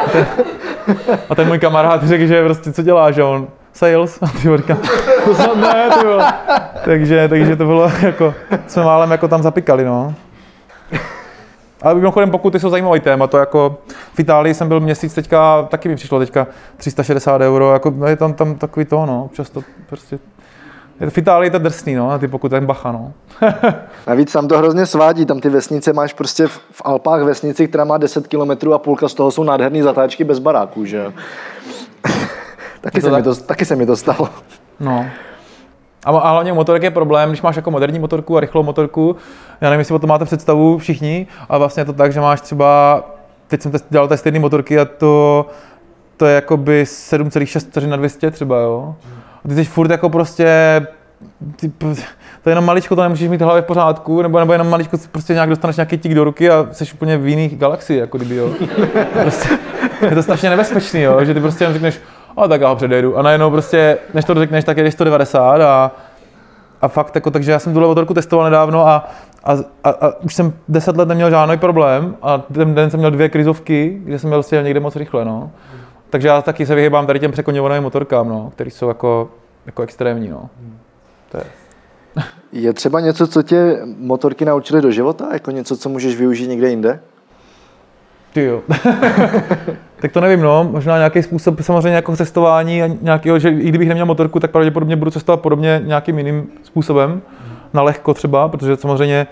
[0.06, 0.28] A ten,
[1.30, 4.78] a ten můj kamarád řekl, že prostě co děláš, že on sales, a ty říkám,
[5.26, 6.08] to jsem ne, ty
[6.86, 8.34] takže, takže to bylo jako,
[8.68, 10.14] jsme málem jako tam zapikali, no.
[11.86, 13.78] Ale mimochodem, pokuty jsou zajímavý téma, to jako
[14.14, 18.16] v Itálii jsem byl měsíc teďka, taky mi přišlo teďka 360 euro, jako no je
[18.16, 20.20] tam, tam takový to, no, občas to prostě,
[21.10, 23.14] v Itálii je to drsný, no, a ty pokud ten bacha, no.
[24.08, 27.84] Navíc tam to hrozně svádí, tam ty vesnice máš prostě v, v Alpách vesnici, která
[27.84, 31.14] má 10 km a půlka z toho jsou nádherné zatáčky bez baráků, že jo.
[32.82, 33.18] taky, se tak?
[33.18, 34.30] mi to, taky se mi to stalo.
[34.80, 35.06] No.
[36.06, 39.16] A, a hlavně u motorek je problém, když máš jako moderní motorku a rychlou motorku,
[39.62, 42.42] já nevím, jestli o tom máte představu všichni, a vlastně je to tak, že máš
[42.42, 43.04] třeba,
[43.48, 45.46] teď jsem dělal testy jedné motorky a to,
[46.18, 48.96] to je jakoby 7,6 na 200 třeba, jo.
[49.46, 50.82] A ty jsi furt jako prostě,
[51.56, 51.70] ty,
[52.44, 55.34] to je jenom maličko, to nemůžeš mít hlavě v pořádku, nebo, nebo jenom maličko prostě
[55.34, 58.50] nějak dostaneš nějaký tík do ruky a jsi úplně v jiných galaxii, jako kdyby, jo.
[59.22, 59.50] Prostě,
[60.10, 62.00] je to strašně nebezpečný, jo, že ty prostě jen řekneš,
[62.38, 63.18] a tak já ho předjedu.
[63.18, 65.92] A najednou prostě, než to řekneš, tak jedeš 190 a,
[66.82, 69.10] a fakt, jako, takže já jsem tuhle motorku testoval nedávno a,
[69.44, 73.12] a, a, a, už jsem 10 let neměl žádný problém a ten den jsem měl
[73.12, 75.52] dvě krizovky, kde jsem měl prostě někde moc rychle, no.
[76.10, 79.30] Takže já taky se vyhýbám tady těm překoněvaným motorkám, no, které jsou jako,
[79.66, 80.50] jako extrémní, no.
[81.32, 81.44] To je.
[82.52, 85.28] Je třeba něco, co tě motorky naučily do života?
[85.34, 87.00] Jako něco, co můžeš využít někde jinde?
[88.36, 88.62] Ty jo.
[90.00, 90.70] tak to nevím, no.
[90.72, 92.90] Možná nějaký způsob samozřejmě jako cestování a
[93.38, 97.22] že i kdybych neměl motorku, tak pravděpodobně budu cestovat podobně nějakým jiným způsobem.
[97.74, 99.28] Na lehko třeba, protože samozřejmě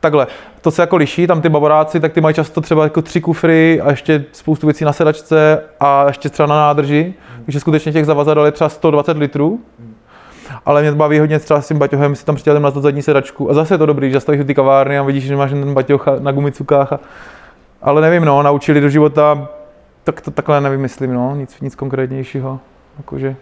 [0.00, 0.26] takhle,
[0.60, 3.80] to se jako liší, tam ty baboráci, tak ty mají často třeba jako tři kufry
[3.80, 7.14] a ještě spoustu věcí na sedačce a ještě třeba na nádrži,
[7.44, 9.60] takže skutečně těch zavazadel je třeba 120 litrů.
[10.66, 13.50] Ale mě to baví hodně třeba s tím baťohem, si tam přitělím na zadní sedačku.
[13.50, 15.74] A zase je to dobrý, že stojíš do ty kavárny a vidíš, že máš ten
[15.74, 17.00] baťoch na gumicukách a
[17.82, 19.48] ale nevím, no, naučili do života,
[20.04, 22.60] tak to takhle nevymyslím, no, nic, nic konkrétnějšího,
[22.96, 23.36] jakože.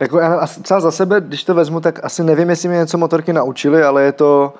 [0.00, 3.32] Jako já třeba za sebe, když to vezmu, tak asi nevím, jestli mě něco motorky
[3.32, 4.54] naučili, ale je to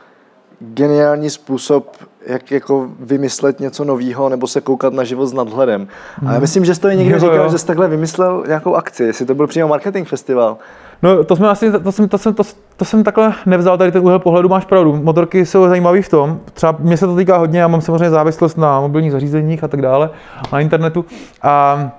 [0.74, 1.96] geniální způsob,
[2.27, 5.88] jak jako vymyslet něco nového nebo se koukat na život s nadhledem.
[6.27, 7.50] A já myslím, že jsi to i někdo Jo, říkal, jo.
[7.50, 10.57] že jsi takhle vymyslel nějakou akci, jestli to byl přímo marketing festival.
[11.03, 12.42] No to jsme asi, to jsem, to, jsem, to,
[12.77, 14.96] to jsem takhle nevzal, tady ten úhel pohledu, máš pravdu.
[14.96, 18.59] Motorky jsou zajímavý v tom, třeba mě se to týká hodně, já mám samozřejmě závislost
[18.59, 20.11] na mobilních zařízeních a tak dále,
[20.53, 21.05] na internetu.
[21.42, 21.90] A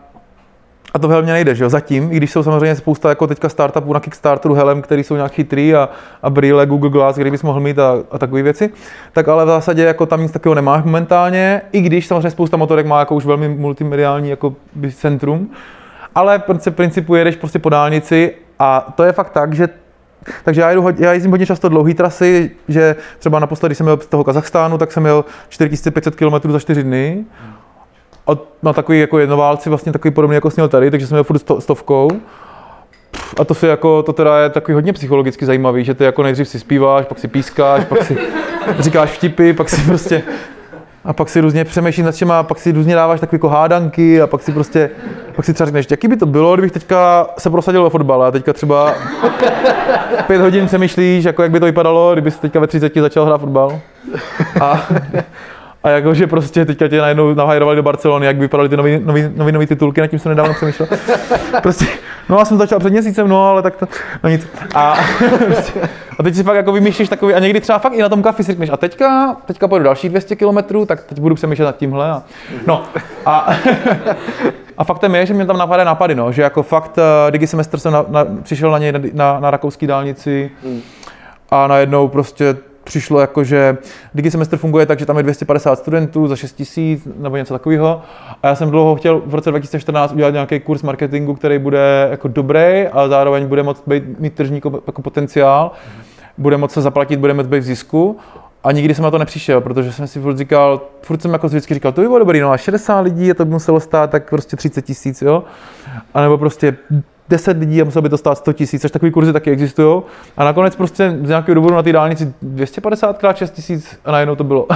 [0.96, 3.94] a to hlavně nejde, že jo, zatím, i když jsou samozřejmě spousta jako teďka startupů
[3.94, 5.90] na Kickstarteru helem, který jsou nějak chytrý a,
[6.24, 8.70] a brýle, Google Glass, který bys mohl mít a, a takové věci,
[9.14, 12.86] tak ale v zásadě jako tam nic takového nemáš momentálně, i když samozřejmě spousta motorek
[12.86, 14.56] má jako už velmi multimediální jako
[14.96, 15.50] centrum,
[16.16, 19.70] ale v principu jedeš prostě po dálnici a to je fakt tak, že
[20.44, 23.98] takže já, jedu, já jezdím hodně často dlouhé trasy, že třeba naposledy, když jsem měl
[23.98, 27.26] z toho Kazachstánu, tak jsem měl 4500 km za 4 dny.
[28.28, 28.32] A
[28.64, 31.62] na takový jako jednoválci vlastně takový podobný, jako měl tady, takže jsem měl furt sto,
[31.62, 32.10] stovkou.
[33.40, 36.48] A to si jako, to teda je takový hodně psychologicky zajímavý, že ty jako nejdřív
[36.48, 38.18] si zpíváš, pak si pískáš, pak si
[38.80, 40.24] říkáš vtipy, pak si prostě
[41.06, 44.22] a pak si různě přemýšlíš nad čema, a pak si různě dáváš takové jako hádanky
[44.22, 44.90] a pak si prostě,
[45.36, 48.32] pak si třeba řekneš, jaký by to bylo, kdybych teďka se prosadil ve fotbale a
[48.32, 48.94] teďka třeba
[50.28, 53.38] pět hodin přemýšlíš, jako jak by to vypadalo, kdyby jsi teďka ve 30 začal hrát
[53.42, 53.80] fotbal.
[54.62, 54.88] A,
[55.86, 59.52] a jakože prostě teďka tě najednou nahajrovali do Barcelony, jak vypadaly ty nový, nový, nový,
[59.52, 60.90] nový titulky, nad tím jsem nedávno přemýšlel.
[61.62, 61.86] Prostě,
[62.30, 63.88] no já jsem začal před měsícem, no ale tak to,
[64.24, 64.48] no nic.
[64.76, 64.96] A,
[65.46, 65.82] prostě,
[66.20, 68.44] a teď si fakt jako vymýšlíš takový, a někdy třeba fakt i na tom kafi
[68.44, 72.12] si řekneš, a teďka, teďka pojedu další 200 km, tak teď budu přemýšlet nad tímhle.
[72.12, 72.24] A,
[72.68, 72.84] no,
[73.26, 73.54] a,
[74.78, 77.94] a faktem je, že mě tam napadají nápady, no, že jako fakt uh, digisemestr jsem
[77.94, 80.52] na, na, přišel na něj na, na, na rakouské dálnici
[81.50, 83.78] a najednou prostě přišlo jako, že
[84.14, 88.02] digisemestr funguje tak, že tam je 250 studentů za 6 tisíc nebo něco takového.
[88.44, 92.28] A já jsem dlouho chtěl v roce 2014 udělat nějaký kurz marketingu, který bude jako
[92.28, 95.72] dobrý a zároveň bude moct být, mít tržní ko- jako potenciál.
[96.38, 98.18] Bude moct se zaplatit, bude moct být v zisku.
[98.64, 101.74] A nikdy jsem na to nepřišel, protože jsem si furt říkal, furt jsem jako vždycky
[101.74, 104.30] říkal, to by bylo dobrý, no a 60 lidí a to by muselo stát tak
[104.30, 105.44] prostě 30 tisíc, jo.
[106.14, 106.78] A nebo prostě
[107.30, 110.02] 10 lidí a muselo by to stát 100 tisíc, až takový kurzy taky existují.
[110.38, 114.36] A nakonec prostě z nějakého důvodu na té dálnici 250 krát 6 tisíc a najednou
[114.36, 114.68] to bylo.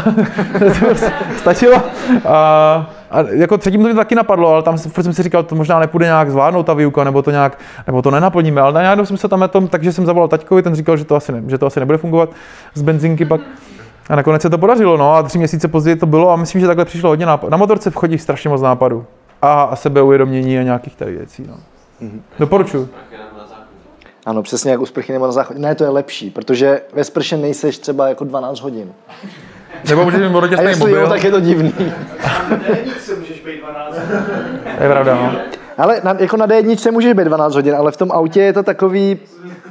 [1.38, 1.82] stačilo.
[2.26, 5.80] A, a jako třetím to mi taky napadlo, ale tam jsem si říkal, to možná
[5.80, 9.28] nepůjde nějak zvládnout ta výuka, nebo to nějak, nebo to nenaplníme, ale najednou jsem se
[9.28, 11.66] tam na tom, takže jsem zavolal taťkovi, ten říkal, že to asi, ne, že to
[11.66, 12.30] asi nebude fungovat
[12.74, 13.42] z benzinky pak.
[14.10, 16.68] A nakonec se to podařilo, no a tři měsíce později to bylo a myslím, že
[16.68, 17.52] takhle přišlo hodně nápadů.
[17.52, 19.06] Na motorce chodí strašně moc nápadů.
[19.42, 21.54] A, a sebeuvědomění a nějakých tady věcí, no.
[22.02, 22.24] Mhm.
[22.40, 22.90] Doporučuji.
[24.26, 25.60] Ano, přesně jak u sprchy nebo na záchodě.
[25.60, 28.94] Ne, to je lepší, protože ve sprše nejseš třeba jako 12 hodin.
[29.90, 31.02] Nebo můžeš mít A jestli mobil.
[31.02, 31.74] jo, tak je to divný.
[34.78, 35.36] To je pravda, no.
[35.80, 38.64] Ale na, jako na D1 můžeš být 12 hodin, ale v tom autě je to
[38.64, 39.18] takový,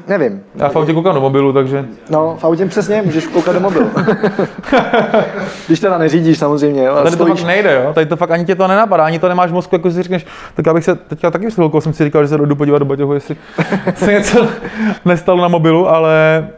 [0.09, 0.42] nevím.
[0.55, 1.85] Já v autě koukám do mobilu, takže...
[2.11, 3.90] No, v autě přesně, můžeš koukat do mobilu.
[5.66, 7.40] Když teda neřídíš samozřejmě, jo, a Tady to stojíš.
[7.40, 7.92] fakt nejde, jo?
[7.92, 10.27] Tady to fakt ani tě to nenapadá, ani to nemáš v mozku, jako si řekneš,
[10.55, 12.85] tak já bych se, teďka taky s jsem si říkal, že se jdu podívat do
[12.85, 13.37] baťohu, jestli
[13.94, 14.47] se něco
[15.05, 16.49] nestalo na mobilu, ale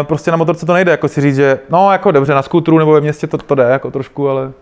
[0.00, 2.78] e, prostě na motorce to nejde, jako si říct, že no jako dobře, na skútru
[2.78, 4.52] nebo ve městě to, to jde jako trošku, ale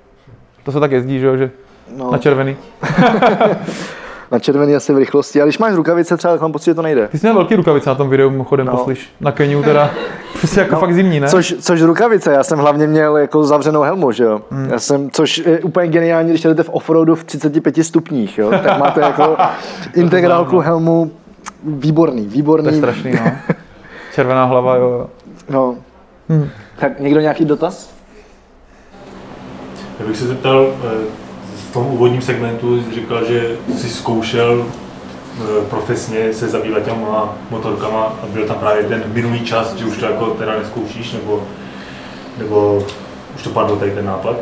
[0.64, 1.51] to se tak jezdí, že jo, že
[1.96, 2.57] No, na červený.
[4.33, 6.83] na červený asi v rychlosti, ale když máš rukavice třeba, tak mám pocit, že to
[6.83, 7.09] nejde.
[7.09, 8.73] Ty jsi měl velký rukavice na tom videu, mimochodem, No.
[8.77, 9.91] poslyš, na Keniu teda,
[10.38, 10.81] prostě jako no.
[10.81, 11.29] fakt zimní, ne?
[11.29, 14.41] Což, což rukavice, já jsem hlavně měl jako zavřenou helmu, že jo.
[14.51, 14.69] Hmm.
[14.71, 18.51] Já jsem, což je úplně geniální, když jdete v offroadu v 35 stupních, jo.
[18.51, 19.37] Tak máte jako
[19.95, 21.11] integrálku helmu,
[21.64, 22.79] výborný, To je výborný.
[22.79, 23.31] strašný, no.
[24.14, 24.88] Červená hlava, jo.
[24.91, 25.07] jo.
[25.51, 25.75] No.
[26.29, 26.49] Hmm.
[26.81, 27.91] Tak někdo nějaký dotaz?
[30.01, 30.88] Já bych se zeptal, eh,
[31.68, 38.26] v tom úvodním segmentu říkal, že jsi zkoušel eh, profesně se zabývat těma motorkama a
[38.33, 41.42] byl tam právě ten minulý čas, že už to jako teda neskoušíš, nebo,
[42.38, 42.83] nebo
[43.37, 44.37] už to padlo tady ten nápad.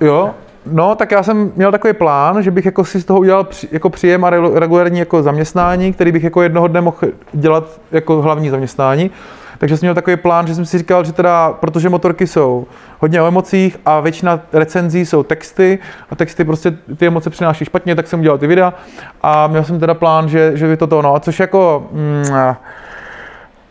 [0.00, 0.30] Jo,
[0.66, 3.90] no tak já jsem měl takový plán, že bych jako si z toho udělal jako
[3.90, 6.96] příjem a regu- regulární jako zaměstnání, který bych jako jednoho dne mohl
[7.32, 9.10] dělat jako hlavní zaměstnání.
[9.58, 12.66] Takže jsem měl takový plán, že jsem si říkal, že teda, protože motorky jsou
[12.98, 15.78] hodně o emocích a většina recenzí jsou texty
[16.10, 18.74] a texty prostě ty emoce přináší špatně, tak jsem udělal ty videa
[19.22, 21.14] a měl jsem teda plán, že, že by to to, no.
[21.14, 22.24] A což jako, mm,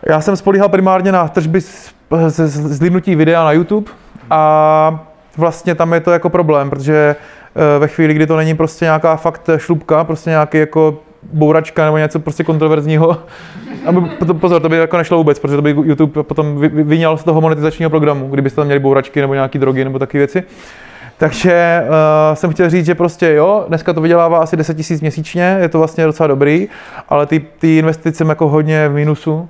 [0.09, 1.93] já jsem spolíhal primárně na tržby z,
[2.27, 3.91] z, z, zlídnutí videa na YouTube
[4.29, 5.05] a
[5.37, 7.15] vlastně tam je to jako problém, protože
[7.75, 10.99] eh, ve chvíli, kdy to není prostě nějaká fakt šlubka, prostě nějaký jako
[11.33, 13.17] bouračka nebo něco prostě kontroverzního.
[13.85, 16.67] A by- to- pozor, to by jako nešlo vůbec, protože to by YouTube potom vy-
[16.67, 20.19] vy- vyňal z toho monetizačního programu, kdybyste tam měli bouračky nebo nějaký drogy nebo takové
[20.19, 20.43] věci.
[21.17, 25.57] Takže uh, jsem chtěl říct, že prostě jo, dneska to vydělává asi 10 000 měsíčně,
[25.61, 26.67] je to vlastně docela dobrý,
[27.09, 29.49] ale ty, ty investice jsem jako hodně v mínusu.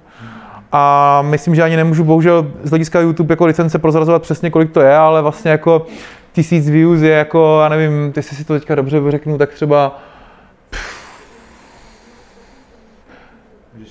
[0.71, 4.81] A myslím, že ani nemůžu bohužel z hlediska YouTube jako licence prozrazovat přesně, kolik to
[4.81, 5.85] je, ale vlastně jako
[6.33, 9.99] tisíc views je jako, já nevím, jestli si to teďka dobře řeknu, tak třeba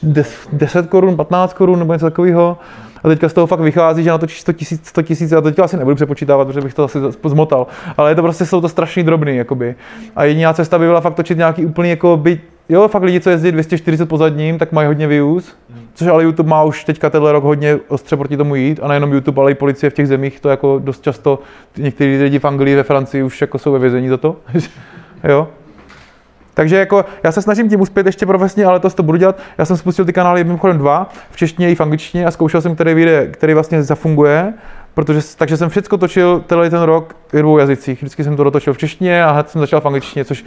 [0.02, 2.58] des- 10 korun, 15 korun nebo něco takového.
[3.04, 5.76] A teďka z toho fakt vychází, že natočíš 100 tisíc, 100 tisíc, a teďka asi
[5.76, 7.66] nebudu přepočítávat, protože bych to asi zmotal.
[7.96, 9.74] Ale je to prostě, jsou to strašně drobný, jakoby.
[10.16, 13.30] A jediná cesta by byla fakt točit nějaký úplný, jako by, jo, fakt lidi, co
[13.30, 15.56] jezdí 240 po zadním, tak mají hodně views.
[15.94, 19.12] Což ale YouTube má už teďka tenhle rok hodně ostře proti tomu jít a nejenom
[19.12, 21.38] YouTube, ale i policie v těch zemích to jako dost často,
[21.76, 24.36] někteří lidi v Anglii, ve Francii už jako jsou ve vězení za to.
[25.28, 25.48] jo.
[26.54, 29.38] Takže jako já se snažím tím uspět ještě profesně, ale to to budu dělat.
[29.58, 32.74] Já jsem spustil ty kanály mimochodem dva, v češtině i v angličtině a zkoušel jsem,
[32.74, 34.54] který vyjde, který vlastně zafunguje.
[34.94, 38.02] Protože, takže jsem všechno točil tenhle ten rok v dvou jazycích.
[38.02, 40.44] Vždycky jsem to dotočil v češtině a hned jsem začal v angličtině, což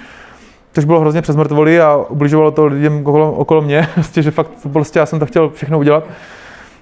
[0.73, 4.51] což bylo hrozně přes mrtvoli a ubližovalo to lidem okolo, okolo mě, prostě, že fakt
[4.73, 6.03] prostě já jsem to chtěl všechno udělat.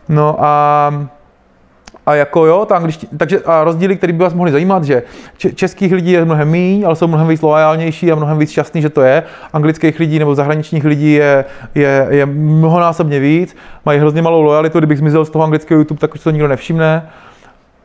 [0.09, 1.07] No a,
[2.05, 2.83] a jako jo, ta
[3.17, 5.03] takže a rozdíly, které by vás mohly zajímat, že
[5.37, 8.81] če- českých lidí je mnohem méně, ale jsou mnohem víc loajálnější a mnohem víc šťastný,
[8.81, 9.23] že to je.
[9.53, 14.97] Anglických lidí nebo zahraničních lidí je, je, je mnohonásobně víc, mají hrozně malou lojalitu, kdybych
[14.97, 17.09] zmizel z toho anglického YouTube, tak už to nikdo nevšimne.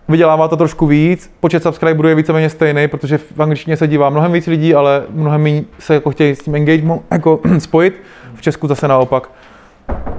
[0.08, 4.32] Vydělává to trošku víc, počet subscriberů je víceméně stejný, protože v angličtině se dívá mnohem
[4.32, 8.02] víc lidí, ale mnohem méně se jako chtějí s tím engagement jako spojit.
[8.34, 9.28] V Česku zase naopak.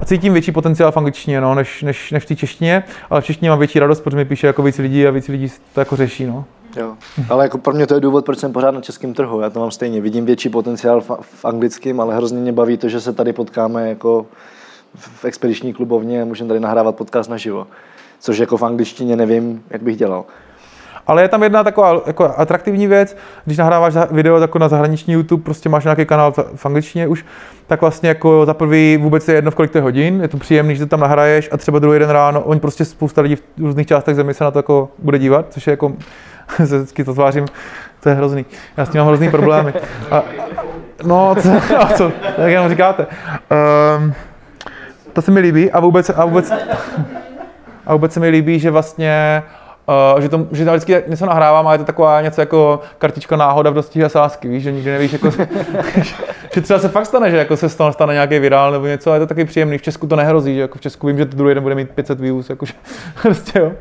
[0.01, 3.25] A cítím větší potenciál v angličtině, no, než, než, než v té češtině, ale v
[3.25, 5.95] češtině mám větší radost, protože mi píše jako víc lidí a víc lidí to jako
[5.95, 6.25] řeší.
[6.25, 6.45] No.
[6.77, 6.95] Jo.
[7.29, 9.39] Ale jako pro mě to je důvod, proč jsem pořád na českém trhu.
[9.39, 10.01] Já to mám stejně.
[10.01, 13.89] Vidím větší potenciál v, v anglickém, ale hrozně mě baví to, že se tady potkáme
[13.89, 14.25] jako
[14.95, 17.67] v expediční klubovně a můžeme tady nahrávat podcast naživo.
[18.19, 20.25] Což jako v angličtině nevím, jak bych dělal.
[21.11, 25.43] Ale je tam jedna taková jako atraktivní věc, když nahráváš video jako na zahraniční YouTube,
[25.43, 27.25] prostě máš nějaký kanál v- angličtině už,
[27.67, 30.37] tak vlastně jako za prvý vůbec je jedno, v kolik to je hodin, je to
[30.37, 33.41] příjemný, že to tam nahraješ a třeba druhý den ráno, oni prostě spousta lidí v
[33.57, 35.93] různých částech země se na to jako bude dívat, což je jako,
[36.65, 37.45] se vždycky to tvářím,
[37.99, 38.45] to je hrozný.
[38.77, 39.73] Já s tím mám hrozný problémy.
[40.11, 40.23] A,
[41.03, 43.07] no, co, a co, jak jenom říkáte.
[43.97, 44.13] Um,
[45.13, 46.53] to se mi líbí a vůbec, a vůbec,
[47.85, 49.43] a vůbec se mi líbí, že vlastně
[50.13, 53.35] Uh, že, to, že tam vždycky něco nahrávám a je to taková něco jako kartička
[53.35, 55.31] náhoda v dostihy a sásky, víš, že nikdy nevíš, jako,
[56.53, 59.13] že třeba se fakt stane, že jako se stane, stane nějaký virál nebo něco, a
[59.13, 59.77] je to taky příjemný.
[59.77, 61.89] V Česku to nehrozí, že jako v Česku vím, že to druhý den bude mít
[61.89, 62.73] 500 views, jakože,
[63.21, 63.71] prostě jo.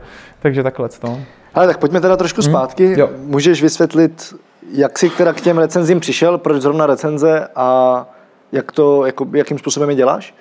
[0.43, 1.21] Takže takhle, no.
[1.55, 2.95] Ale tak pojďme teda trošku zpátky.
[2.99, 3.09] Jo.
[3.17, 4.35] Můžeš vysvětlit,
[4.73, 8.07] jak jsi teda k těm recenzím přišel, proč zrovna recenze a
[8.53, 10.35] jak to, jako, jakým způsobem je děláš?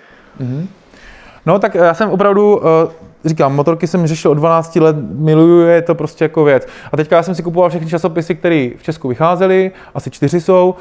[1.49, 2.89] No tak já jsem opravdu, eh,
[3.25, 6.67] říkám, motorky jsem řešil od 12 let, miluju je, to prostě jako věc.
[6.91, 10.75] A teďka já jsem si kupoval všechny časopisy, které v Česku vycházely, asi čtyři jsou,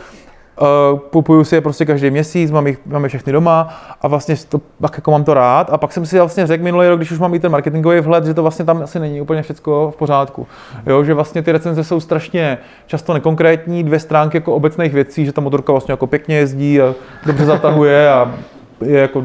[0.93, 3.69] Uh, kupuju si je prostě každý měsíc, mám, jich, mám je všechny doma
[4.03, 5.71] a vlastně to, pak jako mám to rád.
[5.71, 8.25] A pak jsem si vlastně řekl minulý rok, když už mám i ten marketingový vhled,
[8.25, 10.47] že to vlastně tam asi není úplně všechno v pořádku.
[10.87, 15.33] Jo, že vlastně ty recenze jsou strašně často nekonkrétní, dvě stránky jako obecných věcí, že
[15.33, 16.95] ta motorka vlastně jako pěkně jezdí a
[17.27, 18.35] dobře zatahuje a
[18.85, 19.25] je jako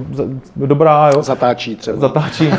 [0.55, 1.97] dobrá, jo Zatáčí třeba.
[1.97, 2.53] zatáčí.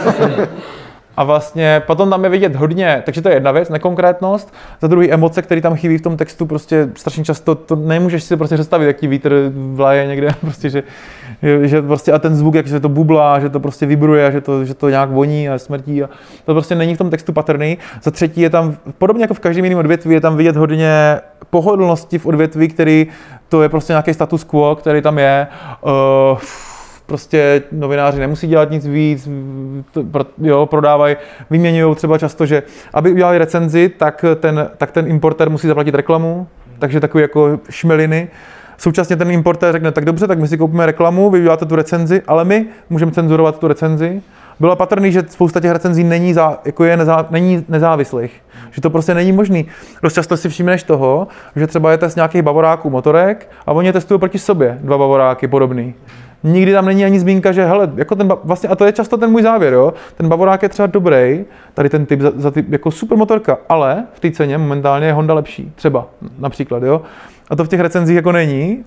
[1.17, 4.55] A vlastně potom tam je vidět hodně, takže to je jedna věc, nekonkrétnost.
[4.81, 8.37] Za druhý emoce, které tam chybí v tom textu, prostě strašně často to nemůžeš si
[8.37, 10.83] prostě představit, jak ti vítr vlaje někde, prostě, že,
[11.43, 14.41] že, že prostě a ten zvuk, jak se to bublá, že to prostě vibruje, že
[14.41, 16.09] to, že to nějak voní a smrtí a
[16.45, 17.79] to prostě není v tom textu patrný.
[18.03, 22.19] Za třetí je tam, podobně jako v každém jiném odvětví, je tam vidět hodně pohodlnosti
[22.19, 23.07] v odvětví, který
[23.49, 25.47] to je prostě nějaký status quo, který tam je.
[26.33, 26.39] Uh,
[27.07, 29.29] prostě novináři nemusí dělat nic víc,
[30.11, 31.17] pro, jo, prodávají,
[31.51, 32.63] vyměňují třeba často, že
[32.95, 36.47] aby udělali recenzi, tak ten, tak ten importer musí zaplatit reklamu,
[36.79, 38.29] takže takový jako šmeliny.
[38.77, 42.23] Současně ten importer řekne, tak dobře, tak my si koupíme reklamu, vy uděláte tu recenzi,
[42.27, 44.23] ale my můžeme cenzurovat tu recenzi.
[44.61, 48.43] Bylo patrný, že spousta těch recenzí není, za, jako je nezá, není nezávislých.
[48.71, 49.67] Že to prostě není možný.
[50.03, 54.21] Dost často si všimneš toho, že třeba je test nějakých bavoráků motorek a oni testují
[54.21, 55.95] proti sobě, dva bavoráky podobný.
[56.45, 59.31] Nikdy tam není ani zmínka, že hele, jako ten, vlastně, a to je často ten
[59.31, 62.91] můj závěr, jo, ten Bavorák je třeba dobrý, tady ten typ za, za typ, jako
[62.91, 66.07] super motorka, ale v té ceně momentálně je Honda lepší, třeba
[66.39, 67.03] například, jo.
[67.51, 68.85] A to v těch recenzích jako není,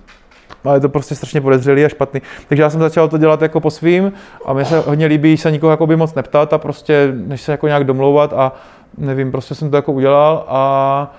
[0.64, 2.22] ale je to prostě strašně podezřelý a špatný.
[2.48, 4.12] Takže já jsem začal to dělat jako po svým
[4.44, 7.66] a mně se hodně líbí se nikoho jakoby moc neptat a prostě než se jako
[7.66, 8.52] nějak domlouvat a
[8.98, 11.14] nevím, prostě jsem to jako udělal a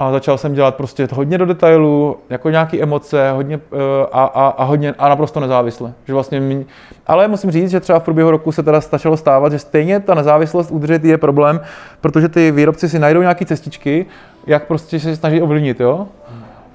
[0.00, 4.48] a začal jsem dělat prostě hodně do detailu, jako nějaký emoce, hodně eh, a, a,
[4.48, 5.92] a hodně a naprosto nezávisle.
[6.06, 6.66] Že vlastně mi,
[7.06, 10.14] ale musím říct, že třeba v průběhu roku se teda stačilo stávat, že stejně ta
[10.14, 11.60] nezávislost udržet je problém,
[12.00, 14.06] protože ty výrobci si najdou nějaké cestičky,
[14.46, 16.06] jak prostě se snaží ovlivnit, jo?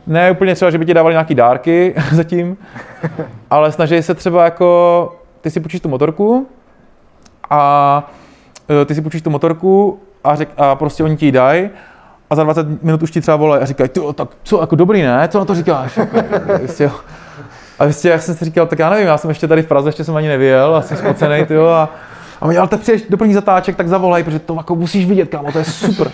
[0.07, 2.57] Ne úplně třeba, že by ti dávali nějaký dárky zatím,
[3.49, 6.47] ale snaží se třeba jako, ty si půjčíš tu motorku
[7.49, 8.11] a
[8.81, 11.69] eh, ty si půjčíš tu motorku a, řek, a prostě oni ti ji dají
[12.29, 15.01] a za 20 minut už ti třeba volají a říkají, ty tak co, jako dobrý,
[15.01, 15.27] ne?
[15.27, 15.97] Co na to říkáš?
[15.97, 16.17] Jako,
[17.79, 19.89] a prostě, jak jsem si říkal, tak já nevím, já jsem ještě tady v Praze,
[19.89, 21.89] ještě jsem ani nevyjel, a jsem spocený, ty jo, a,
[22.41, 25.29] a oni, ale tak přijdeš do první zatáček, tak zavolej, protože to jako musíš vidět,
[25.29, 26.11] kámo, to je super.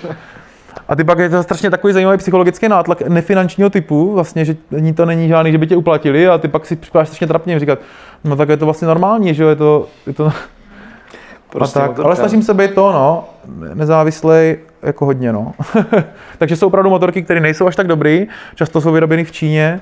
[0.87, 4.93] A ty pak je to strašně takový zajímavý psychologický nátlak nefinančního typu, vlastně, že ní
[4.93, 7.79] to není žádný, že by tě uplatili a ty pak si připadáš strašně trapně říkat,
[8.23, 10.31] no tak je to vlastně normální, že jo, je to, je to
[11.49, 13.25] Prostě tak, ale snažím se být to, no,
[13.73, 15.53] nezávislej jako hodně, no.
[16.37, 19.81] Takže jsou opravdu motorky, které nejsou až tak dobrý, často jsou vyrobeny v Číně.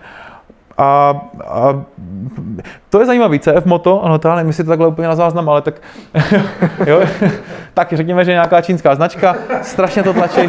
[0.79, 1.83] A, a
[2.89, 5.49] to je zajímavé, CF Moto, ano, to já nevím, jestli to takhle úplně na záznam,
[5.49, 5.81] ale tak,
[6.85, 7.01] jo,
[7.73, 10.41] tak řekněme, že nějaká čínská značka, strašně to tlačí,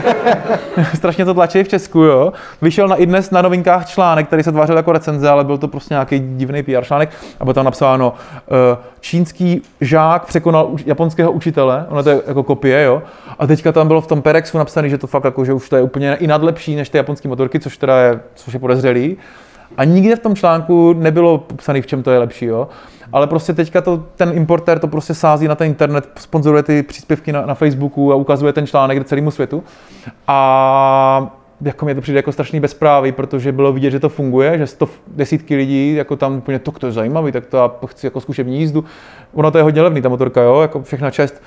[0.95, 2.33] strašně to tlačí v Česku, jo.
[2.63, 5.69] Vyšel na i dnes na novinkách článek, který se tvářil jako recenze, ale byl to
[5.69, 11.87] prostě nějaký divný PR článek a bylo tam napsáno, eh, čínský žák překonal japonského učitele,
[11.89, 13.03] ono to je jako kopie, jo.
[13.39, 15.77] A teďka tam bylo v tom Perexu napsané, že to fakt jako, že už to
[15.77, 19.17] je úplně i nadlepší než ty japonské motorky, což teda je, což je podezřelý.
[19.77, 22.69] A nikde v tom článku nebylo popsané, v čem to je lepší, jo.
[23.13, 27.33] Ale prostě teďka to, ten importér to prostě sází na ten internet, sponzoruje ty příspěvky
[27.33, 29.65] na, na Facebooku a ukazuje ten článek celému světu.
[30.27, 34.67] A jako mě to přijde jako strašný bezprávy, protože bylo vidět, že to funguje, že
[34.67, 38.21] sto, desítky lidí jako tam úplně, to, to je zajímavý, tak to já chci jako
[38.21, 38.85] zkušební jízdu.
[39.35, 41.43] Ono to je hodně levný, ta motorka, jo, jako všechna čest.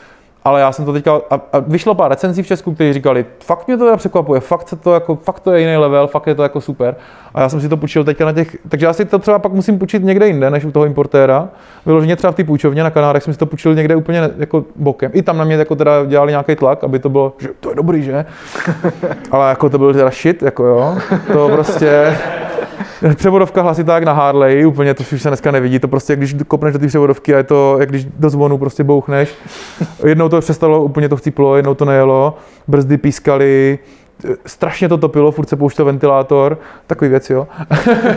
[0.45, 3.67] Ale já jsem to teďka, a, a vyšlo pár recenzí v Česku, kteří říkali, fakt
[3.67, 6.35] mě to teda překvapuje, fakt, se to jako, fakt to je jiný level, fakt je
[6.35, 6.95] to jako super.
[7.33, 9.53] A já jsem si to půjčil teďka na těch, takže já si to třeba pak
[9.53, 11.49] musím půjčit někde jinde, než u toho importéra.
[11.85, 15.11] Vyloženě třeba v té půjčovně na Kanárech jsem si to půjčil někde úplně jako bokem.
[15.13, 17.75] I tam na mě jako teda dělali nějaký tlak, aby to bylo, že to je
[17.75, 18.25] dobrý, že?
[19.31, 20.97] Ale jako to byl teda shit, jako jo.
[21.33, 22.17] To prostě,
[23.15, 26.73] Převodovka hlasitá jak na Harley, úplně to už se dneska nevidí, to prostě, když kopneš
[26.73, 29.35] do té převodovky a je to, jak když do zvonu prostě bouchneš.
[30.05, 32.37] Jednou to přestalo, úplně to chcíplo, jednou to nejelo,
[32.67, 33.79] brzdy pískaly,
[34.45, 37.47] strašně to topilo, furt se pouštěl ventilátor, takový věc, jo.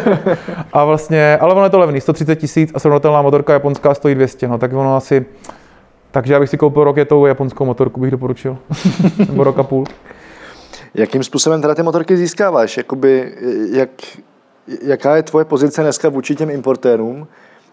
[0.73, 4.49] a vlastně, ale ono je to levný, 130 tisíc a srovnatelná motorka japonská stojí 200,
[4.49, 5.27] no tak ono asi,
[6.11, 8.59] Takže já bych si koupil roketovou japonskou motorku, bych doporučil.
[9.29, 9.85] Nebo rok a půl.
[10.95, 12.77] Jakým způsobem teda ty motorky získáváš?
[12.77, 13.35] Jakoby,
[13.73, 13.91] jak,
[14.83, 17.27] jaká je tvoje pozice dneska vůči těm importérům?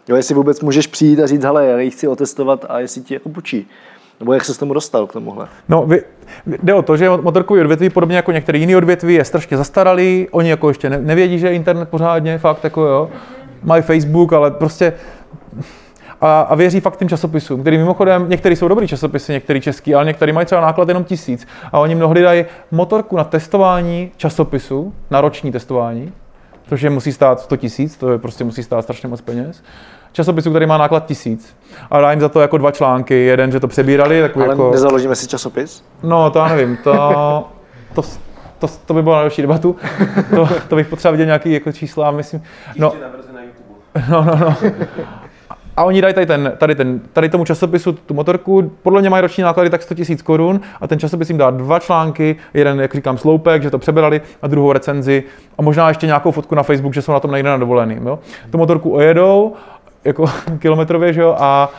[0.08, 3.14] Jo, jestli vůbec můžeš přijít a říct, hele, já ji chci otestovat a jestli ti
[3.14, 3.70] jako půjčí.
[4.20, 5.48] Nebo jak se s tomu dostal k tomuhle?
[5.70, 6.04] No, vy,
[6.46, 10.28] jde o to, že motorkový odvětví, podobně jako některé jiné odvětví, je strašně zastaralý.
[10.32, 13.10] Oni jako ještě ne, nevědí, že je internet pořádně, fakt jako jo.
[13.64, 14.94] Mají Facebook, ale prostě
[16.22, 20.06] a, a věří fakt těm časopisům, který mimochodem, některý jsou dobrý časopisy, některý český, ale
[20.06, 21.48] některý mají třeba náklad jenom tisíc.
[21.72, 26.14] A oni mnohdy dají motorku na testování časopisu, na roční testování,
[26.68, 29.64] což je musí stát 100 tisíc, to je prostě musí stát strašně moc peněz
[30.14, 31.56] časopisu, který má náklad tisíc.
[31.92, 33.26] A dá jim za to jako dva články.
[33.26, 34.22] Jeden, že to přebírali.
[34.22, 34.72] Takový Ale jako...
[34.72, 35.84] nezaložíme si časopis?
[36.04, 36.78] No, to já nevím.
[36.78, 36.94] To,
[37.96, 38.02] to,
[38.60, 39.76] to, to by bylo na další debatu.
[40.36, 42.44] To, to bych potřeboval vidět nějaký jako čísla, myslím.
[42.78, 42.94] No,
[44.10, 44.56] no, no, no.
[45.78, 49.22] A oni dají tady, ten, tady, ten, tady tomu časopisu tu motorku, podle mě mají
[49.22, 52.96] roční náklady tak 100 000 korun a ten časopis jim dá dva články, jeden, jak
[52.96, 55.24] říkám, sloupek, že to přebrali a druhou recenzi
[55.58, 57.98] a možná ještě nějakou fotku na Facebook, že jsou na tom někde na dovolený.
[58.06, 58.20] Jo?
[58.50, 59.54] Tu motorku ojedou
[60.06, 60.26] jako
[60.60, 61.70] kilometrově, že jo, a,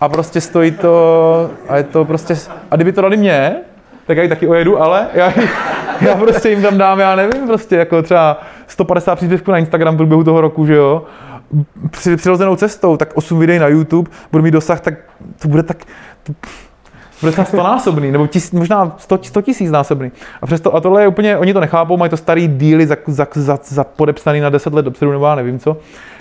[0.00, 2.34] a prostě stojí to, a je to prostě,
[2.70, 3.56] a kdyby to dali mě,
[4.06, 5.32] tak já ji taky ojedu, ale já,
[6.00, 9.96] já prostě jim tam dám, já nevím, prostě jako třeba 150 příspěvků na Instagram v
[9.96, 11.02] průběhu toho roku, že jo,
[12.16, 14.94] přirozenou cestou, tak 8 videí na YouTube, budu mít dosah, tak
[15.42, 15.84] to bude tak,
[16.22, 16.32] to,
[17.20, 20.12] bude třeba 100 násobný, nebo tis, možná 100, 100 tisíc násobný.
[20.42, 23.26] A, přesto, a tohle je úplně, oni to nechápou, mají to starý díly za, za,
[23.34, 25.76] za, za podepsaný na 10 let dopředu, nebo já nevím co.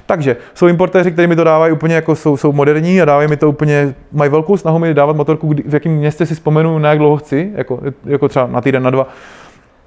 [0.06, 3.38] Takže jsou importéři, kteří mi to dávají úplně jako jsou, jsou moderní a dávají mi
[3.38, 6.90] to úplně, mají velkou snahu mi dávat motorku, kdy, v jakém městě si vzpomenu, na
[6.90, 9.08] jak dlouho chci, jako, jako třeba na týden, na dva.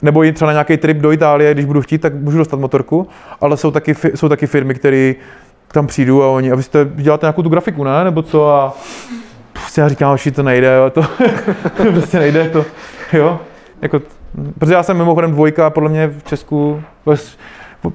[0.03, 3.09] Nebo jít třeba na nějaký trip do Itálie, když budu chtít, tak můžu dostat motorku,
[3.41, 5.15] ale jsou taky, jsou taky firmy, které
[5.69, 8.05] tam přijdu a oni, a vy jste, děláte nějakou tu grafiku, ne?
[8.05, 8.51] Nebo co?
[8.51, 8.75] A
[9.53, 11.03] prostě já říkám, že to nejde, jo, to
[11.93, 12.65] prostě nejde to,
[13.13, 13.41] jo.
[13.83, 14.01] Jako,
[14.59, 16.83] protože já jsem mimochodem dvojka, podle mě v Česku,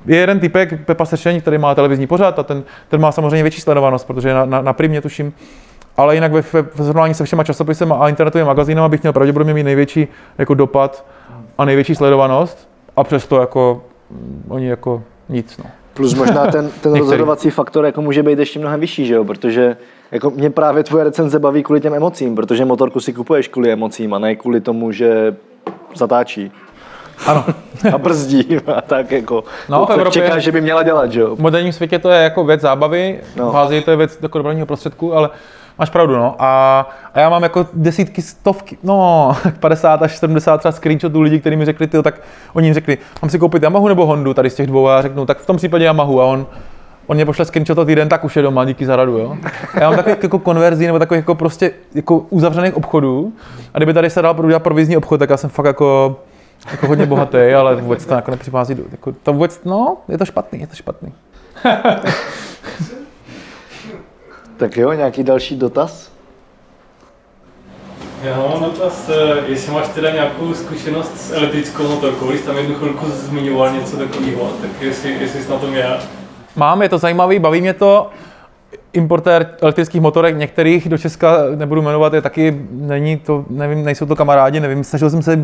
[0.06, 3.62] je jeden typek, Pepa Sešení, který má televizní pořad a ten, ten má samozřejmě větší
[3.62, 5.34] sledovanost, protože na, na, na primě tuším,
[5.98, 9.54] ale jinak ve, ve, ve srovnání se všema časopisem a internetovým magazínem bych měl pravděpodobně
[9.54, 11.06] mít největší jako dopad
[11.60, 15.58] a největší sledovanost a přesto jako mm, oni jako nic.
[15.58, 15.66] No.
[15.94, 19.26] Plus možná ten, ten rozhodovací faktor jako může být ještě mnohem vyšší, že jo?
[19.26, 19.78] protože
[20.12, 24.14] jako mě právě tvoje recenze baví kvůli těm emocím, protože motorku si kupuješ kvůli emocím
[24.14, 25.36] a ne kvůli tomu, že
[25.96, 26.52] zatáčí.
[27.28, 27.46] Ano.
[27.94, 29.44] a brzdí a tak jako.
[29.70, 31.36] No, to, v Evropě, čekáš, že by měla dělat, že jo?
[31.36, 33.52] V moderním světě to je jako věc zábavy, no.
[33.52, 35.30] v Ázii to je věc jako dopravního prostředku, ale
[35.80, 36.36] máš pravdu, no.
[36.40, 36.80] A,
[37.14, 41.66] a, já mám jako desítky, stovky, no, 50 až 70 třeba screenshotů lidí, kteří mi
[41.66, 42.22] řekli, tyjo, tak
[42.54, 45.02] oni jim řekli, mám si koupit Yamahu nebo Hondu tady z těch dvou a já
[45.02, 46.48] řeknu, tak v tom případě Yamahu a on,
[47.08, 49.38] on mě pošle screenshot týden, tak už je doma, díky za radu, jo.
[49.74, 53.34] A já mám takových jako konverzí nebo takových jako prostě jako uzavřených obchodů
[53.74, 56.20] a kdyby tady se dal udělat provizní obchod, tak já jsem fakt jako
[56.72, 60.60] jako hodně bohatý, ale vůbec to jako nepřichází jako, to vůbec, no, je to špatný,
[60.60, 61.14] je to špatný.
[64.60, 66.12] tak jo, nějaký další dotaz?
[68.24, 72.76] Já mám dotaz, eh, jestli máš teda nějakou zkušenost s elektrickou motorkou, když tam jednu
[72.76, 76.00] chvilku zmiňoval něco takového, tak jestli, jestli jsi na tom já.
[76.56, 78.10] Mám, je to zajímavý, baví mě to.
[78.94, 84.16] Importér elektrických motorek některých do Česka, nebudu jmenovat, je taky, není to, nevím, nejsou to
[84.16, 85.40] kamarádi, nevím, snažil jsem se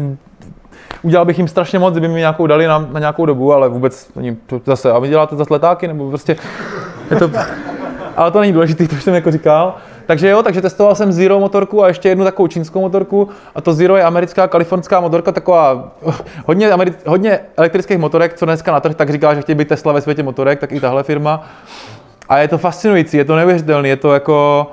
[1.02, 4.10] udělal bych jim strašně moc, kdyby mi nějakou dali na, na nějakou dobu, ale vůbec
[4.16, 6.36] oni to zase, a vy děláte zase letáky, nebo prostě,
[7.12, 7.32] je to,
[8.16, 9.76] ale to není důležité, to už jsem jako říkal.
[10.06, 13.74] Takže jo, takže testoval jsem Zero motorku a ještě jednu takovou čínskou motorku a to
[13.74, 15.92] Zero je americká kalifornská motorka, taková
[16.46, 19.94] hodně, Ameri- hodně elektrických motorek, co dneska na trh tak říká, že chtějí být Tesla
[19.94, 21.48] ve světě motorek, tak i tahle firma.
[22.30, 24.68] A je to fascinující, je to neuvěřitelné, je to jako,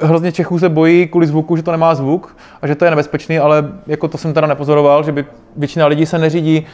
[0.00, 3.38] hrozně Čechů se bojí kvůli zvuku, že to nemá zvuk a že to je nebezpečný,
[3.38, 5.26] ale jako to jsem teda nepozoroval, že by
[5.56, 6.66] většina lidí se neřídí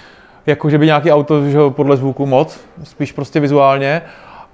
[0.49, 4.03] jako že by nějaký auto že podle zvuku moc, spíš prostě vizuálně.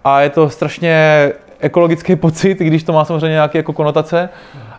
[0.05, 4.29] A je to strašně ekologický pocit, když to má samozřejmě nějaké jako konotace.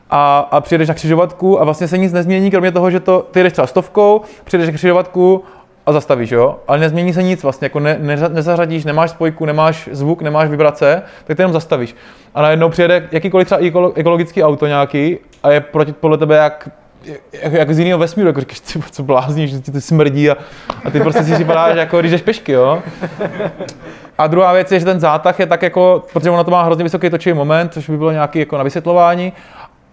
[0.09, 3.43] A, a přijedeš na křižovatku a vlastně se nic nezmění, kromě toho, že to, ty
[3.43, 5.43] jdeš třeba stovkou, přijedeš na křižovatku
[5.85, 6.59] a zastavíš, jo?
[6.67, 11.01] Ale nezmění se nic vlastně, jako ne, ne, nezařadíš, nemáš spojku, nemáš zvuk, nemáš vibrace,
[11.25, 11.95] tak ty jenom zastavíš.
[12.33, 13.61] A najednou přijede jakýkoliv třeba
[13.95, 16.69] ekologický auto nějaký a je proti, podle tebe jak
[17.33, 20.37] jak, jak z jiného vesmíru, jako říkáš, ty, co blázníš, že ti to smrdí a,
[20.85, 22.83] a ty prostě si připadáš, jako když jdeš pešky, jo.
[24.17, 26.83] A druhá věc je, že ten zátah je tak jako, protože ono to má hrozně
[26.83, 29.33] vysoký točivý moment, což by bylo nějaký jako na vysvětlování,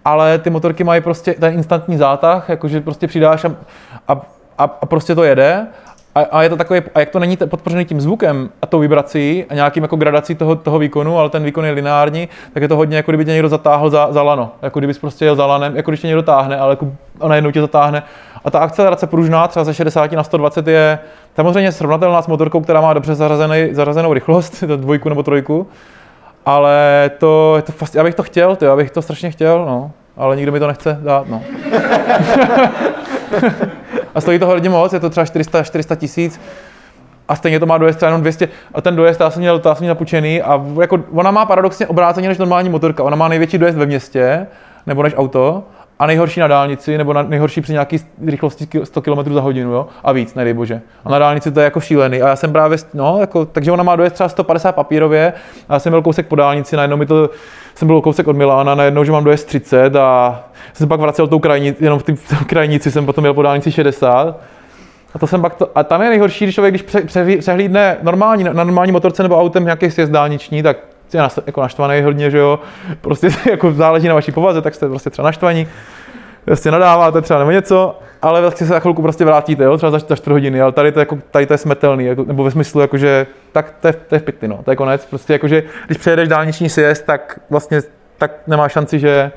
[0.04, 3.50] ale ty motorky mají prostě ten instantní zátah, jakože prostě přidáš a,
[4.08, 4.20] a,
[4.58, 5.66] a prostě to jede
[6.14, 9.44] a, a, je to takové, a jak to není podpořený tím zvukem a tou vibrací
[9.48, 12.76] a nějakým jako gradací toho, toho výkonu, ale ten výkon je lineární, tak je to
[12.76, 14.52] hodně jako kdyby tě někdo zatáhl za, za lano.
[14.62, 17.50] Jako kdybys prostě jel za lanem, jako když tě někdo táhne, ale jako a najednou
[17.50, 18.02] tě zatáhne.
[18.44, 20.98] A ta akcelerace pružná třeba ze 60 na 120 je
[21.36, 25.66] samozřejmě srovnatelná s motorkou, která má dobře zařazený, zařazenou rychlost, dvojku nebo trojku.
[26.46, 29.66] Ale to, je to fast, já bych to chtěl, to, já bych to strašně chtěl,
[29.66, 29.90] no.
[30.16, 31.42] Ale nikdo mi to nechce dát, no.
[34.14, 36.40] a stojí to hodně moc, je to třeba 400, 400 tisíc
[37.28, 39.74] a stejně to má dojezd třeba jenom 200 a ten dojezd já jsem měl, já
[39.74, 43.58] jsem měl napučený a jako ona má paradoxně obráceně než normální motorka, ona má největší
[43.58, 44.46] dojezd ve městě
[44.86, 45.64] nebo než auto
[46.02, 49.86] a nejhorší na dálnici, nebo na, nejhorší při nějaký rychlosti 100 km za hodinu, jo?
[50.04, 50.80] a víc, nedej bože.
[51.04, 52.22] A na dálnici to je jako šílený.
[52.22, 55.32] A já jsem právě, no, jako, takže ona má dojezd třeba 150 papírově,
[55.68, 57.30] a já jsem byl kousek po dálnici, najednou mi to,
[57.74, 60.40] jsem byl kousek od Milána, najednou, že mám dojezd 30 a
[60.72, 62.14] jsem pak vracel tou krajnici, jenom v té
[62.46, 64.40] krajnici jsem potom měl po dálnici 60.
[65.14, 67.96] A, to jsem pak to, a tam je nejhorší, když člověk, když pře, pře, přehlídne
[68.02, 70.76] normální, na normální motorce nebo autem nějaký sjezd dálniční, tak
[71.18, 72.60] je jako naštvaný hodně, že jo,
[73.00, 75.66] prostě jako záleží na vaší povaze, tak jste prostě třeba naštvaní,
[76.44, 79.98] prostě nadáváte třeba nebo něco, ale vlastně se za chvilku prostě vrátíte, jo, třeba za,
[79.98, 82.80] za 4 hodiny, ale tady to, jako, tady to je smetelný, jako, nebo ve smyslu,
[82.80, 85.48] jako, že tak to je, to je v pitny, no, to je konec, prostě jako,
[85.48, 87.80] že když přejedeš dálniční sjezd, tak vlastně
[88.18, 89.32] tak nemá šanci, že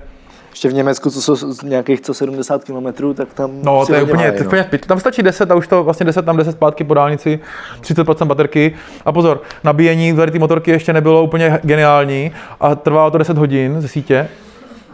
[0.55, 4.27] ještě v Německu, co jsou nějakých co 70 km, tak tam No, to je úplně,
[4.27, 4.47] mají, to no.
[4.47, 7.39] úplně Tam stačí 10 a už to vlastně 10, tam 10 zpátky po dálnici,
[7.81, 8.75] 30% baterky.
[9.05, 13.81] A pozor, nabíjení tady ty motorky ještě nebylo úplně geniální a trvalo to 10 hodin
[13.81, 14.27] ze sítě.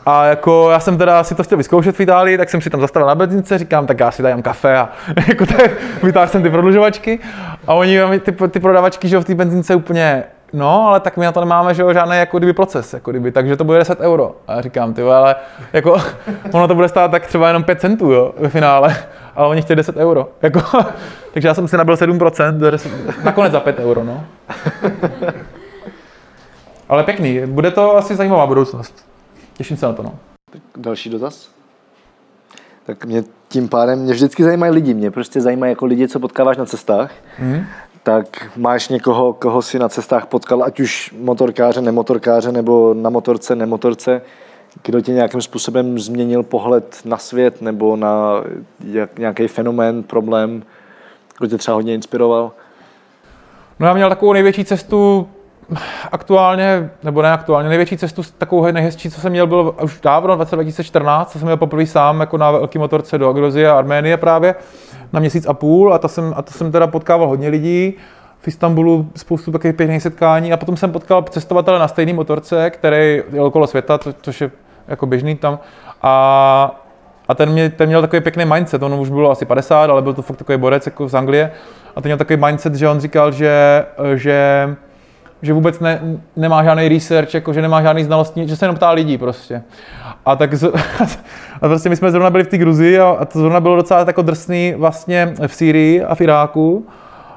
[0.05, 2.81] A jako já jsem teda si to chtěl vyzkoušet v Itálii, tak jsem si tam
[2.81, 4.89] zastavil na benzince, říkám, tak já si dám kafe a
[5.27, 5.71] jako tak,
[6.03, 7.19] vytáhl jsem ty prodlužovačky
[7.67, 10.23] a oni, ty, ty prodavačky, že v té benzince úplně
[10.53, 13.31] no, ale tak my na to nemáme, že jo, žádný jako kdyby proces, jako kdyby,
[13.31, 14.35] takže to bude 10 euro.
[14.47, 15.35] A já říkám, ty ale
[15.73, 15.97] jako,
[16.53, 18.97] ono to bude stát tak třeba jenom 5 centů, jo, ve finále,
[19.35, 20.61] ale oni chtějí 10 euro, jako,
[21.33, 24.23] takže já jsem si nabil 7%, nakonec za 5 euro, no.
[26.89, 29.05] Ale pěkný, bude to asi zajímavá budoucnost.
[29.53, 30.15] Těším se na to, no.
[30.51, 31.49] Tak další dotaz?
[32.85, 36.57] Tak mě tím pádem, mě vždycky zajímají lidi, mě prostě zajímají jako lidi, co potkáváš
[36.57, 37.11] na cestách.
[37.39, 37.65] Mm
[38.03, 43.55] tak máš někoho, koho si na cestách potkal, ať už motorkáře, nemotorkáře, nebo na motorce,
[43.55, 44.21] nemotorce,
[44.83, 48.43] kdo tě nějakým způsobem změnil pohled na svět, nebo na
[49.17, 50.63] nějaký fenomén, problém,
[51.37, 52.51] kdo tě třeba hodně inspiroval?
[53.79, 55.27] No já měl takovou největší cestu
[56.11, 60.51] aktuálně, nebo ne aktuálně, největší cestu, takovou nejhezčí, co jsem měl, byl už dávno, v
[60.51, 64.55] 2014, co jsem měl poprvé sám jako na velký motorce do Agrozie a Arménie právě
[65.13, 67.93] na měsíc a půl a to jsem, a to jsem teda potkával hodně lidí.
[68.39, 73.21] V Istanbulu spoustu takových pěkných setkání a potom jsem potkal cestovatele na stejné motorce, který
[73.31, 74.51] jel okolo světa, co, což je
[74.87, 75.59] jako běžný tam.
[76.01, 76.81] A,
[77.27, 80.13] a ten, mě, ten měl takový pěkný mindset, on už bylo asi 50, ale byl
[80.13, 81.51] to fakt takový borec jako z Anglie.
[81.95, 83.85] A ten měl takový mindset, že on říkal, že,
[84.15, 84.67] že
[85.41, 86.01] že vůbec ne,
[86.35, 89.63] nemá žádný research, jako že nemá žádný znalostní, že se jenom ptá lidí prostě.
[90.25, 90.71] A tak z,
[91.61, 93.99] a prostě my jsme zrovna byli v té Gruzii a, a to zrovna bylo docela
[93.99, 96.85] jako drsný vlastně v Sýrii a v Iráku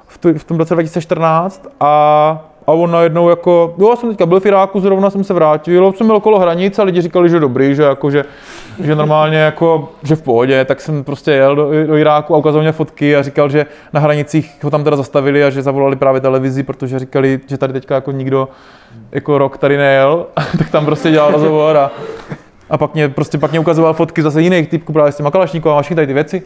[0.07, 4.27] v, tu, v tom roce 2014 a a on najednou jako, jo, já jsem teďka
[4.27, 7.41] byl v Iráku, zrovna jsem se vrátil, jsem byl okolo hranice a lidi říkali, že
[7.41, 8.25] dobrý, že jako, že,
[8.81, 12.63] že normálně jako, že v pohodě, tak jsem prostě jel do, do Iráku a ukazoval
[12.63, 16.21] mě fotky a říkal, že na hranicích ho tam teda zastavili a že zavolali právě
[16.21, 18.49] televizi, protože říkali, že tady teďka jako nikdo
[19.13, 20.27] jako rok tady nejel,
[20.59, 21.91] tak tam prostě dělal rozhovor a,
[22.71, 25.71] a pak mě, prostě pak mě ukazoval fotky zase jiných typků právě s těma kalašníků
[25.71, 26.43] a všechny tady ty věci.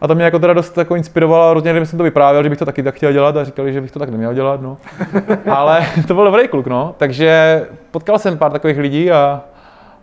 [0.00, 2.64] A to mě jako teda dost jako inspirovalo hrozně jsem to vyprávěl, že bych to
[2.64, 4.76] taky tak chtěl dělat a říkali, že bych to tak neměl dělat, no.
[5.50, 6.94] Ale to byl dobrý kluk, no.
[6.98, 9.42] Takže potkal jsem pár takových lidí a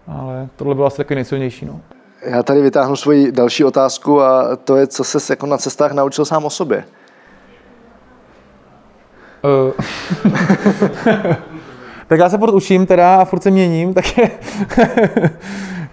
[0.08, 1.80] ale tohle bylo asi takový nejsilnější, no.
[2.26, 6.26] Já tady vytáhnu svoji další otázku a to je, co se jako na cestách naučil
[6.26, 6.84] sám o sobě.
[9.44, 9.72] Uh.
[12.08, 14.32] tak já se furt učím teda a furt se měním, tak je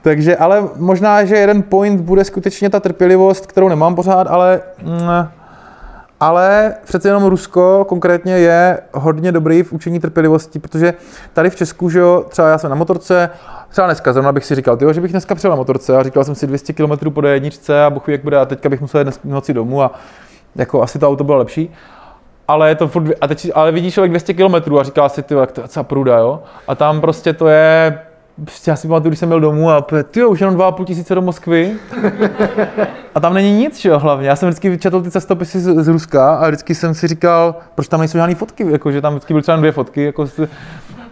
[0.04, 5.28] takže, ale možná, že jeden point bude skutečně ta trpělivost, kterou nemám pořád, ale, mm,
[6.20, 10.94] ale přece jenom Rusko konkrétně je hodně dobrý v učení trpělivosti, protože
[11.32, 13.30] tady v Česku, že jo, třeba já jsem na motorce,
[13.68, 16.24] třeba dneska zrovna bych si říkal, tyjo, že bych dneska přijel na motorce a říkal
[16.24, 19.20] jsem si 200 km po jedničce a buchu, jak bude a teďka bych musel jít
[19.24, 19.90] noci domů a
[20.56, 21.70] jako asi to auto bylo lepší
[22.48, 25.34] ale je to furt, a teď, ale vidíš člověk 200 km a říká si, ty,
[25.34, 26.42] jak to je pruda, jo?
[26.68, 27.98] A tam prostě to je
[28.42, 31.22] prostě já si pamatuju, když jsem byl domů a ty už jenom 2,5 tisíce do
[31.22, 31.72] Moskvy.
[33.14, 34.28] A tam není nic, že jo, hlavně.
[34.28, 37.88] Já jsem vždycky četl ty cestopisy z, z Ruska a vždycky jsem si říkal, proč
[37.88, 40.04] tam nejsou žádné fotky, jako, že tam vždycky byly třeba dvě fotky.
[40.04, 40.26] Jako,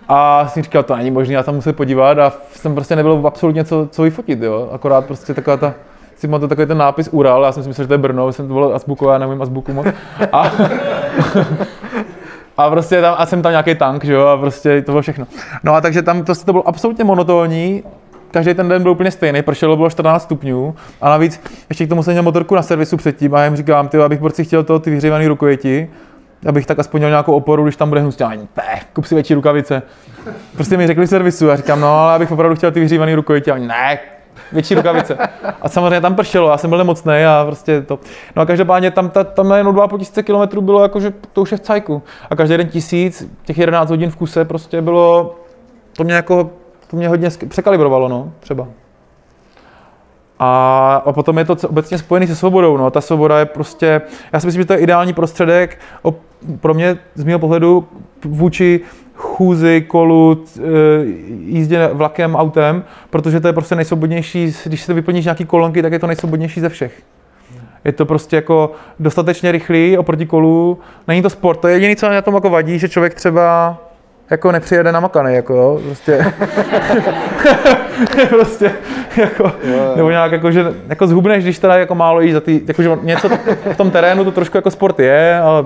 [0.09, 3.65] a jsem říkal, to není možné, já tam musím podívat a jsem prostě nebyl absolutně
[3.65, 4.69] co, co vyfotit, jo.
[4.73, 5.75] Akorát prostě taková ta
[6.17, 8.49] si pamatuju takový ten nápis Ural, já jsem si myslel, že to je Brno, jsem
[8.49, 9.87] to bylo azbuková, já nevím azbuku moc.
[10.33, 10.53] A,
[12.63, 15.27] a prostě tam, a jsem tam nějaký tank, že jo, a prostě to bylo všechno.
[15.63, 17.83] No a takže tam to, to bylo absolutně monotónní,
[18.31, 22.03] každý ten den byl úplně stejný, pršelo bylo 14 stupňů a navíc ještě k tomu
[22.03, 24.79] jsem měl motorku na servisu předtím a já jim říkám, ty, abych prostě chtěl to
[24.79, 25.91] ty vyhřívaný rukojeti,
[26.47, 29.83] abych tak aspoň měl nějakou oporu, když tam bude ne, kup si větší rukavice.
[30.55, 33.55] Prostě mi řekli servisu, já říkám, no, ale abych opravdu chtěl ty vyhřívaný rukojeti, a
[33.55, 33.99] oni, ne,
[34.53, 35.19] větší rukavice.
[35.63, 37.99] A samozřejmě tam pršelo, já jsem byl nemocný a prostě to.
[38.37, 41.43] No a každopádně tam, ta, tam na jenom 2,5 tisíce kilometrů bylo jako, že to
[41.43, 42.03] už je v cajku.
[42.31, 45.37] A každý den tisíc, těch 11 hodin v kuse prostě bylo,
[45.97, 46.51] to mě jako,
[46.91, 48.69] to mě hodně překalibrovalo, no, třeba.
[50.45, 52.77] A, a potom je to obecně spojené se svobodou.
[52.77, 52.91] No.
[52.91, 56.15] Ta svoboda je prostě, já si myslím, že to je ideální prostředek o,
[56.61, 57.89] pro mě z mého pohledu
[58.25, 58.81] vůči
[59.15, 60.67] chůzi, kolu, c- e,
[61.45, 65.99] jízdě vlakem, autem, protože to je prostě nejsvobodnější, když se vyplníš nějaký kolonky, tak je
[65.99, 67.03] to nejsvobodnější ze všech.
[67.85, 70.79] Je to prostě jako dostatečně rychlý oproti kolu.
[71.09, 73.79] Není to sport, to je jediné, co mě na tom jako vadí, že člověk třeba
[74.31, 76.27] jako nepřijede namakaný, jako jo, prostě.
[78.29, 78.73] prostě,
[79.17, 79.53] jako,
[79.97, 82.99] nebo nějak jako, že jako zhubneš, když teda jako málo jíš za ty, jako, že
[83.03, 83.29] něco
[83.73, 85.65] v tom terénu to trošku jako sport je, ale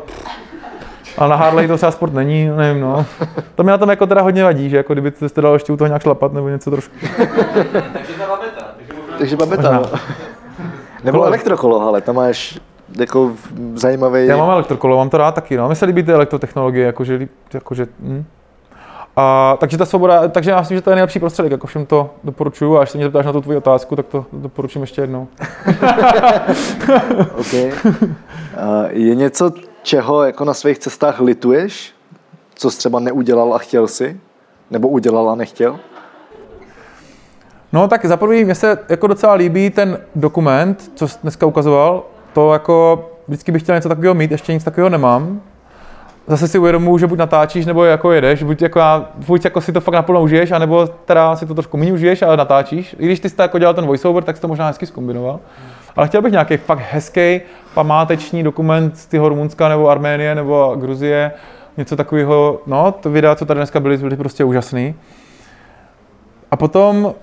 [1.19, 3.07] a na Harley to třeba sport není, nevím, no.
[3.55, 5.77] To mě na tom jako teda hodně vadí, že jako kdyby jste dal ještě u
[5.77, 6.95] toho nějak šlapat nebo něco trošku.
[7.93, 8.67] Takže ta babeta.
[9.19, 9.99] Takže babeta, no.
[11.05, 12.59] Nebo elektrokolo, ale tam máš
[12.99, 13.33] jako
[13.75, 14.27] zajímavý...
[14.27, 15.67] Já mám elektrokolo, mám to rád taky, no.
[15.67, 18.25] Mně se líbí ty elektrotechnologie, jakože, jakože hm.
[19.19, 22.11] A, takže ta svoboda, takže já myslím, že to je nejlepší prostředek, jako všem to
[22.25, 25.29] doporučuju a až se mě zeptáš na tu tvoji otázku, tak to doporučím ještě jednou.
[27.39, 27.55] OK.
[28.57, 29.53] A je něco,
[29.87, 31.95] čeho jako na svých cestách lituješ?
[32.55, 34.21] Co jsi třeba neudělal a chtěl si?
[34.71, 35.79] Nebo udělal a nechtěl?
[37.73, 42.05] No tak za prvý, mně se jako docela líbí ten dokument, co jsi dneska ukazoval,
[42.33, 45.41] to jako vždycky bych chtěl něco takového mít, ještě nic takového nemám.
[46.27, 49.73] Zase si uvědomuji, že buď natáčíš, nebo jako jedeš, buď jako, já, buď jako si
[49.73, 52.97] to fakt naplno užiješ, anebo teda si to trošku méně užiješ, ale natáčíš.
[52.99, 55.41] I když ty jsi to jako dělal ten voiceover, tak jsi to možná hezky zkombinoval.
[55.97, 57.41] Ale chtěl bych nějaký fakt hezký
[57.75, 61.33] památeční dokument z toho Rumunska nebo Arménie nebo Gruzie,
[61.77, 64.95] něco takového, no, to videa, co tady dneska byly, byly prostě úžasný.
[66.51, 67.15] A potom,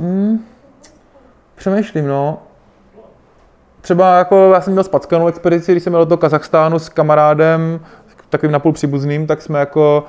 [0.00, 0.44] hmm,
[1.54, 2.38] přemýšlím, no,
[3.80, 7.80] třeba jako já jsem měl spackanou expedici, když jsem měl do Kazachstánu s kamarádem,
[8.30, 10.04] takovým napůl příbuzným, tak jsme jako,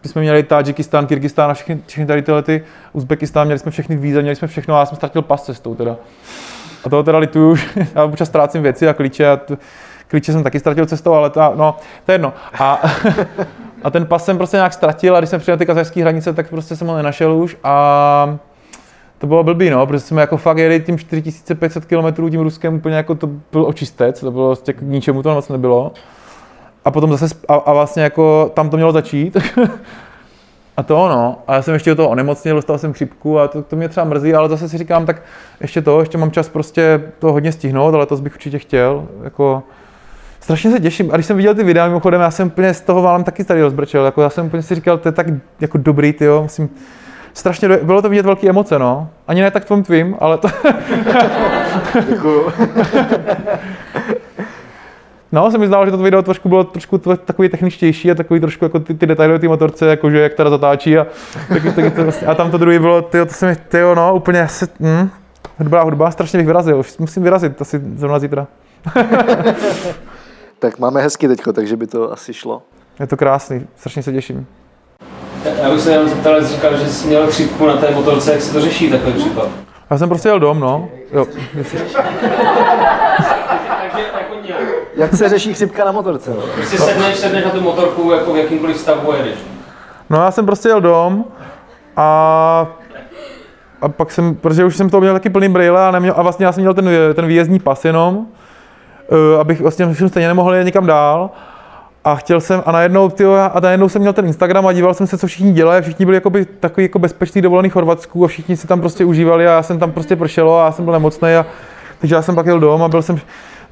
[0.00, 3.96] když jsme měli Tadžikistán, Kyrgyzstán a všechny, všechny tady tyhle ty, Uzbekistán, měli jsme všechny
[3.96, 5.96] víza, měli jsme všechno a já jsem ztratil pas cestou teda.
[6.84, 7.56] A toho teda lituju,
[7.94, 9.56] já občas ztrácím věci a klíče a t-
[10.08, 11.76] klíče jsem taky ztratil cestou, ale ta, no,
[12.06, 12.32] to je jedno.
[12.58, 12.82] A,
[13.82, 16.48] a ten pas jsem prostě nějak ztratil a když jsem přijel ty kazachské hranice, tak
[16.48, 18.38] prostě jsem ho nenašel už a
[19.18, 22.96] to bylo blbý, no, protože jsme jako fakt jeli tím 4500 km tím Ruskem úplně
[22.96, 25.92] jako to byl očistec, to bylo prostě k ničemu to moc nebylo.
[26.84, 29.36] A potom zase, a, a vlastně jako tam to mělo začít.
[30.76, 33.62] a to no, a já jsem ještě do toho onemocněl, dostal jsem chřipku a to,
[33.62, 35.22] to mě třeba mrzí, ale zase si říkám, tak
[35.60, 39.62] ještě to, ještě mám čas prostě to hodně stihnout, ale to bych určitě chtěl, jako
[40.40, 41.10] strašně se těším.
[41.10, 43.62] A když jsem viděl ty videa, mimochodem, já jsem úplně z toho málem taky tady
[43.62, 45.26] rozbrčel, jako já jsem úplně si říkal, to je tak
[45.60, 46.68] jako dobrý, ty jo, musím,
[47.34, 47.76] strašně, do...
[47.82, 49.08] bylo to vidět velké emoce, no.
[49.28, 50.48] Ani ne tak tvým tvým, ale to...
[55.32, 58.64] No, se mi zdálo, že to video trošku bylo trošku takový techničtější a takový trošku
[58.64, 61.06] jako ty, ty detaily o té motorce, jakože jak teda zatáčí a,
[61.48, 64.14] taky, taky to, vlastně, a tam to druhý bylo, tyjo, to se mi, tyjo, no,
[64.14, 65.10] úplně se, hm,
[65.58, 68.46] dobrá hudba, strašně bych vyrazil, už musím vyrazit asi zrovna zítra.
[70.58, 72.62] Tak máme hezky teďko, takže by to asi šlo.
[73.00, 74.46] Je to krásný, strašně se těším.
[75.62, 78.42] Já bych se jenom zeptal, jsi říkal, že jsi měl chřipku na té motorce, jak
[78.42, 79.48] se to řeší takový případ?
[79.90, 80.88] Já jsem prostě jel dom, no.
[81.12, 81.26] Jo.
[85.02, 86.30] Jak se řeší chřipka na motorce?
[86.30, 86.42] No?
[86.54, 89.34] Prostě sedneš, sedneš na tu motorku jako v jakýmkoliv stavu a jedeš.
[90.10, 91.24] No já jsem prostě jel dom
[91.96, 92.66] a,
[93.80, 96.46] a pak jsem, protože už jsem to měl taky plný brýle a, neměl, a vlastně
[96.46, 100.64] já jsem měl ten, ten výjezdní pas jenom, uh, abych vlastně jsem stejně nemohl jet
[100.64, 101.30] někam dál.
[102.04, 105.06] A chtěl jsem, a najednou, tyjo, a najednou jsem měl ten Instagram a díval jsem
[105.06, 108.56] se, co všichni dělají, všichni byli jakoby takový jako bezpečný dovolený v Chorvatsku a všichni
[108.56, 111.34] si tam prostě užívali a já jsem tam prostě pršelo a já jsem byl nemocný
[111.34, 111.46] a
[111.98, 113.20] takže já jsem pak jel dom a byl jsem,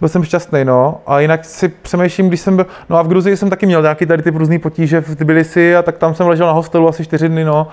[0.00, 1.00] byl jsem šťastný, no.
[1.06, 4.06] A jinak si přemýšlím, když jsem byl, no a v Gruzii jsem taky měl nějaký
[4.06, 7.28] tady ty různý potíže v Tbilisi a tak tam jsem ležel na hostelu asi čtyři
[7.28, 7.68] dny, no.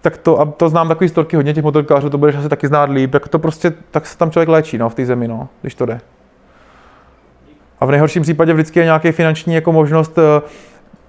[0.00, 2.90] Tak to, a to znám takový storky hodně těch motorkářů, to budeš asi taky znát
[2.90, 5.74] líp, tak to prostě, tak se tam člověk léčí, no, v té zemi, no, když
[5.74, 6.00] to jde.
[7.80, 10.42] A v nejhorším případě vždycky je nějaký finanční jako možnost, eh,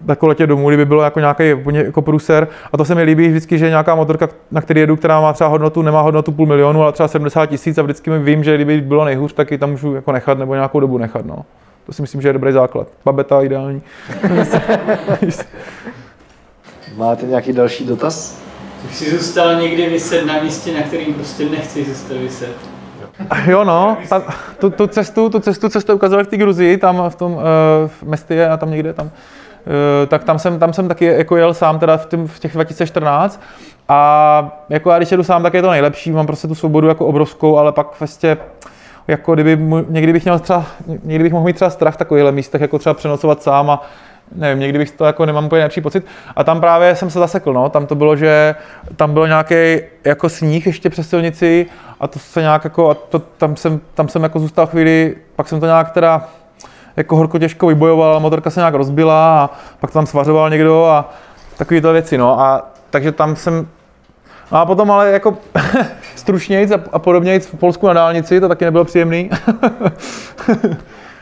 [0.07, 2.47] jako letět domů, kdyby bylo jako nějaký jako průser.
[2.73, 5.49] A to se mi líbí vždycky, že nějaká motorka, na který jedu, která má třeba
[5.49, 8.81] hodnotu, nemá hodnotu půl milionu, ale třeba 70 tisíc a vždycky mi vím, že kdyby
[8.81, 11.25] bylo nejhůř, tak ji tam můžu jako nechat nebo nějakou dobu nechat.
[11.25, 11.45] No.
[11.85, 12.87] To si myslím, že je dobrý základ.
[13.05, 13.81] Babeta ideální.
[16.97, 18.41] Máte nějaký další dotaz?
[18.89, 22.55] Už jsi zůstal někdy vyset na místě, na kterým prostě nechci zůstat vyset.
[23.45, 24.23] Jo no, ta,
[24.59, 27.39] tu, tu, cestu, tu cestu, co jste ukazovali v té Gruzii, tam v tom uh,
[27.87, 29.11] v Mestie a tam někde tam, uh,
[30.07, 33.41] tak tam jsem, tam jsem taky jako jel sám teda v, tím, v těch 2014
[33.87, 37.05] a jako já když jedu sám, tak je to nejlepší, mám prostě tu svobodu jako
[37.05, 38.37] obrovskou, ale pak vlastně
[39.07, 40.65] jako kdyby, někdy bych měl třeba,
[41.03, 43.81] někdy bych mohl mít třeba strach v takovýchhle místech, jako třeba přenocovat sám a
[44.35, 46.05] nevím, někdy bych to jako nemám úplně nejlepší pocit.
[46.35, 47.69] A tam právě jsem se zasekl, no.
[47.69, 48.55] Tam to bylo, že
[48.95, 51.65] tam byl nějaký jako sníh ještě přes silnici
[51.99, 55.47] a to se nějak jako, a to, tam, jsem, tam jsem jako zůstal chvíli, pak
[55.47, 56.29] jsem to nějak teda
[56.99, 61.09] jako horko těžko vybojoval, motorka se nějak rozbila a pak tam svařoval někdo a
[61.57, 62.39] takovéto věci, no.
[62.39, 63.67] A takže tam jsem,
[64.51, 65.37] No a potom ale jako
[66.15, 69.29] stručnějc a, podobnějc v Polsku na dálnici, to taky nebylo příjemný.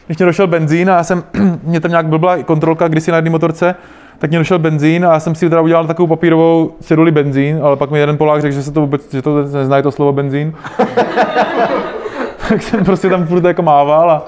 [0.06, 1.24] Když mě došel benzín a já jsem,
[1.64, 3.76] mě tam nějak byla kontrolka kdysi na jedné motorce,
[4.20, 7.76] tak mě došel benzín a já jsem si teda udělal takovou papírovou ceduli benzín, ale
[7.76, 10.54] pak mi jeden Polák řekl, že se to vůbec, že to neznají to slovo benzín.
[12.50, 14.26] tak jsem prostě tam furt jako mával a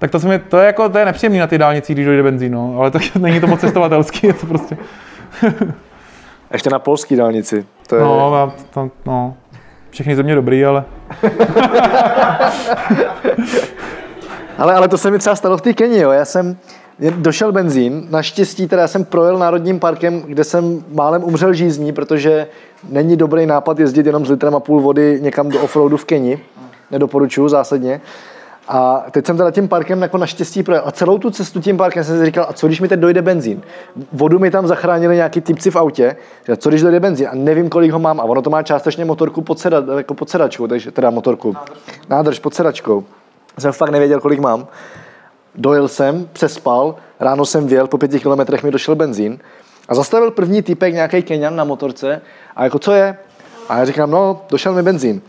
[0.00, 2.22] tak to, se mi, to je jako, to je nepříjemný na ty dálnici, když dojde
[2.22, 2.74] benzín, no.
[2.78, 4.76] ale tak není to moc cestovatelský, je to prostě,
[6.52, 7.66] Ještě na polský dálnici.
[7.86, 8.02] To je...
[8.02, 9.34] no, já tam, no,
[9.90, 10.84] všechny země dobrý, ale
[14.58, 16.10] Ale, ale to se mi třeba stalo v té Keni, jo.
[16.10, 16.56] Já jsem
[17.10, 22.46] došel benzín, naštěstí teda jsem projel národním parkem, kde jsem málem umřel žízní, protože
[22.88, 26.38] není dobrý nápad jezdit jenom s litrem a půl vody někam do offroadu v Keni.
[26.90, 28.00] Nedoporučuju zásadně.
[28.72, 30.82] A teď jsem teda tím parkem jako naštěstí projel.
[30.86, 33.22] A celou tu cestu tím parkem jsem si říkal, a co když mi teď dojde
[33.22, 33.62] benzín?
[34.12, 36.16] Vodu mi tam zachránili nějaký typci v autě,
[36.56, 37.28] co když dojde benzín?
[37.28, 38.20] A nevím, kolik ho mám.
[38.20, 41.56] A ono to má částečně motorku pod, seda, jako pod sedačkou, takže teda motorku.
[42.08, 43.04] Nádrž pod sedačkou.
[43.58, 44.66] Jsem fakt nevěděl, kolik mám.
[45.54, 49.38] Dojel jsem, přespal, ráno jsem věl, po pěti kilometrech mi došel benzín
[49.88, 52.20] a zastavil první týpek, nějaký Kenian na motorce
[52.56, 53.16] a jako co je?
[53.68, 55.20] A já říkám, no, došel mi benzín.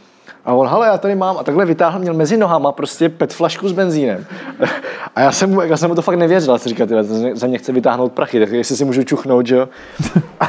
[0.45, 3.69] A on, hele, já tady mám, a takhle vytáhl, měl mezi nohama prostě pet flašku
[3.69, 4.25] s benzínem.
[5.15, 7.57] A já jsem, mu- já jsem mu to fakt nevěřil, jsem říkal, tyhle, ze mě
[7.57, 9.69] chce vytáhnout prachy, tak jestli si můžu čuchnout, že jo.
[10.39, 10.45] A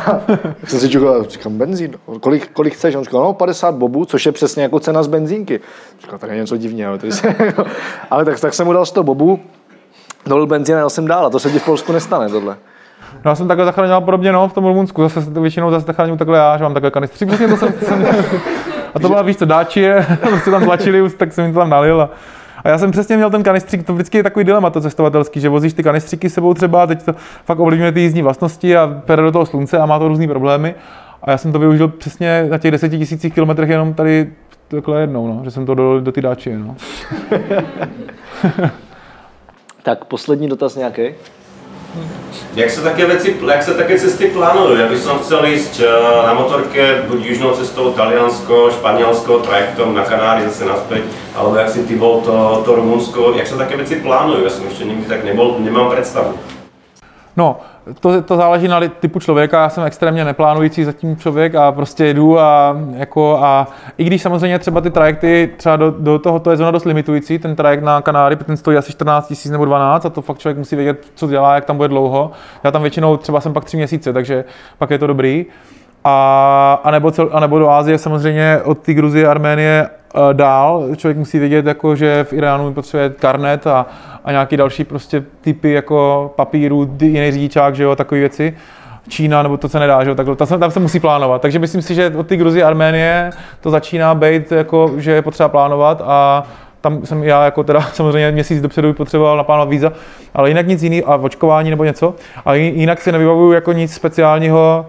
[0.61, 2.95] tak jsem si čuchl, říkám, benzín, kolik, kolik chceš?
[2.95, 5.61] On říkal, no 50 bobů, což je přesně jako cena z benzínky.
[6.01, 6.99] Říkal, tak je něco divného.
[6.99, 7.35] Tady se,
[8.11, 9.41] ale tak, tak jsem mu dal 100 bobů,
[10.27, 11.27] dolil benzín a jel jsem dál.
[11.27, 12.57] A to se ti v Polsku nestane, tohle.
[13.25, 16.19] No já jsem takhle zachraňoval podobně no, v tom Rumunsku, zase to většinou zase zachraňuji
[16.19, 18.07] takhle já, že mám takhle kanistry, přesně to jsem, jsem
[18.95, 22.01] a to byla víš co, dáčie, prostě tam tlačili, tak jsem jim to tam nalil
[22.01, 22.11] a,
[22.65, 25.49] a já jsem přesně měl ten kanistřík, to vždycky je takový dilema to cestovatelský, že
[25.49, 27.15] vozíš ty kanistříky s sebou třeba, teď to
[27.45, 30.75] fakt ovlivňuje ty jízdní vlastnosti a pere do toho slunce a má to různý problémy.
[31.23, 34.33] A já jsem to využil přesně na těch deseti tisících kilometrech jenom tady
[34.69, 36.59] takhle jednou, no, že jsem to do, do ty dáčie.
[36.59, 36.77] No.
[39.83, 41.03] Tak poslední dotaz nějaký?
[42.55, 44.81] Jak se také věci, jak se také cesty plánují?
[44.81, 50.45] Já bych chcel ísť eh, na motorke buď južnou cestou Taliansko, Španělsko, trajektom na Kanáry
[50.45, 51.03] zase naspäť,
[51.35, 54.45] alebo jak si ty bol to, to Rumunsko, jak se také věci plánují?
[54.45, 56.35] Já jsem ještě nikdy tak nebol, nemám představu.
[57.37, 57.61] No,
[58.01, 59.63] to, to záleží na typu člověka.
[59.63, 63.67] Já jsem extrémně neplánující zatím člověk a prostě jedu a, jako, a
[63.99, 67.39] i když samozřejmě třeba ty trajekty, třeba do, do toho to je zóna dost limitující,
[67.39, 70.59] ten trajekt na Kanáry, ten stojí asi 14 000 nebo 12 a to fakt člověk
[70.59, 72.31] musí vědět, co dělá, jak tam bude dlouho.
[72.65, 74.45] Já tam většinou třeba jsem pak tři měsíce, takže
[74.79, 75.47] pak je to dobrý.
[76.05, 80.89] A, a, nebo cel, a nebo do Ázie samozřejmě od té Gruzie, Arménie eh, dál.
[80.97, 83.87] Člověk musí vědět, jako, že v Iránu potřebuje karnet a,
[84.25, 88.57] a nějaký další prostě typy jako papíru, jiný řidičák, že jo, takové věci.
[89.09, 91.43] Čína, nebo to se nedá, že jo, takhle, tam se, tam se musí plánovat.
[91.43, 93.31] Takže myslím si, že od té Gruzie, Arménie
[93.61, 96.45] to začíná být, jako, že je potřeba plánovat a
[96.81, 99.93] tam jsem já jako teda samozřejmě měsíc dopředu potřeboval naplánovat víza,
[100.35, 102.15] ale jinak nic jiný a očkování nebo něco.
[102.45, 104.87] A ji- jinak si nevybavuju jako nic speciálního,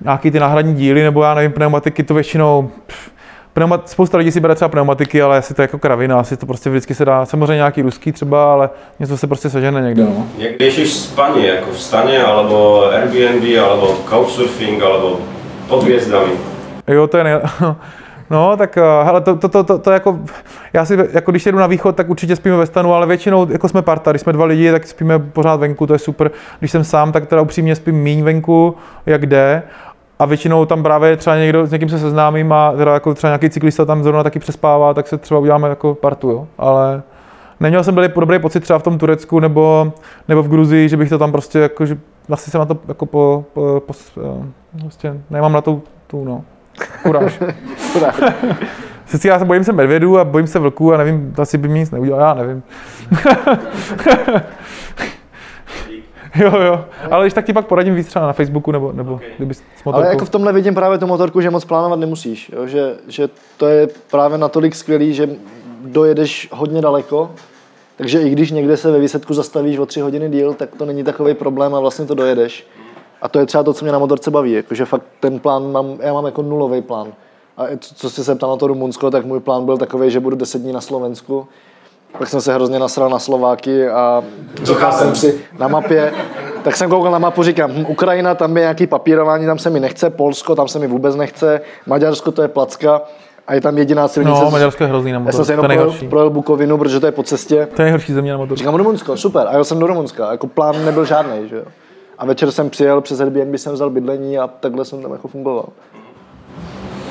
[0.00, 3.10] nějaký ty náhradní díly, nebo já nevím, pneumatiky, to většinou, pff,
[3.52, 6.46] pneumat, spousta lidí si bere třeba pneumatiky, ale asi to je jako kravina, asi to
[6.46, 10.26] prostě vždycky se dá, samozřejmě nějaký ruský třeba, ale něco se prostě sežene někde, no.
[10.38, 15.20] Jak riešiš spanie, jako v stane, alebo Airbnb, alebo couchsurfing, alebo
[15.68, 16.32] pod hviezdami?
[16.88, 17.34] Jo, to je nej...
[18.30, 20.18] No, tak eh, hele, to, to, to, to, to, jako,
[20.72, 23.68] já si, jako když jedu na východ, tak určitě spíme ve stanu, ale většinou, jako
[23.68, 26.30] jsme parta, když jsme dva lidi, tak spíme pořád venku, to je super.
[26.58, 28.76] Když jsem sám, tak teda upřímně spím míň venku,
[29.06, 29.62] jak jde.
[30.18, 33.50] A většinou tam právě třeba někdo, s někým se seznámím a teda jako třeba nějaký
[33.50, 36.46] cyklista tam zrovna taky přespává, tak se třeba uděláme jako partu, jo.
[36.58, 37.02] Ale
[37.60, 39.92] neměl jsem dobrý, dobrý pocit třeba v tom Turecku nebo,
[40.28, 41.98] nebo v Gruzii, že bych to tam prostě jako, že
[42.28, 43.94] vlastně jsem na to jako po, po, po
[44.82, 46.44] vlastně nemám na to tu, no,
[47.02, 47.40] kuráž.
[49.06, 51.68] Sice já se bojím se medvědů a bojím se vlků a nevím, to asi by
[51.68, 52.62] mi nic neudělal, já nevím.
[56.44, 59.28] jo, jo, ale když tak ti pak poradím víc třeba na Facebooku nebo, nebo okay.
[59.36, 60.04] kdyby s motorkou.
[60.04, 62.50] Ale jako v tomhle vidím právě tu motorku, že moc plánovat nemusíš.
[62.56, 62.66] Jo?
[62.66, 65.28] Že, že to je právě natolik skvělý, že
[65.84, 67.30] dojedeš hodně daleko,
[67.96, 71.04] takže i když někde se ve výsledku zastavíš o tři hodiny díl, tak to není
[71.04, 72.66] takový problém a vlastně to dojedeš.
[73.22, 75.98] A to je třeba to, co mě na motorce baví, jakože fakt ten plán mám,
[76.00, 77.12] já mám jako nulový plán.
[77.56, 80.36] A co jsi se ptal na to Rumunsko, tak můj plán byl takový, že budu
[80.36, 81.48] 10 dní na Slovensku.
[82.18, 84.24] Pak jsem se hrozně nasral na Slováky a
[84.62, 86.12] říkal jsem si na mapě,
[86.62, 89.80] tak jsem koukal na mapu, říkám, hm, Ukrajina, tam je nějaký papírování, tam se mi
[89.80, 93.02] nechce, Polsko, tam se mi vůbec nechce, Maďarsko, to je placka
[93.46, 94.44] a je tam jediná silnice.
[94.44, 97.12] No, Maďarsko je hrozný na Já jsem se jenom projel, projel Bukovinu, protože to je
[97.12, 97.68] po cestě.
[97.76, 98.56] To je nejhorší země na motoru.
[98.56, 99.46] Říkám Rumunsko, super.
[99.48, 100.30] A jel jsem do Rumunska.
[100.30, 101.62] Jako plán nebyl žádný, že jo.
[102.18, 105.68] A večer jsem přijel přes Airbnb, jsem vzal bydlení a takhle jsem tam jako fungoval.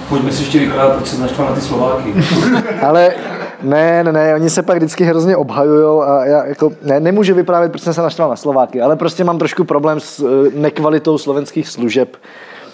[0.09, 2.13] Pojďme si ještě vykládá, proč se naštval na ty Slováky.
[2.81, 3.13] Ale
[3.61, 7.71] ne, ne, ne, oni se pak vždycky hrozně obhajují a já jako, ne, nemůžu vyprávět,
[7.71, 11.67] proč jsem se naštval na Slováky, ale prostě mám trošku problém s uh, nekvalitou slovenských
[11.67, 12.17] služeb.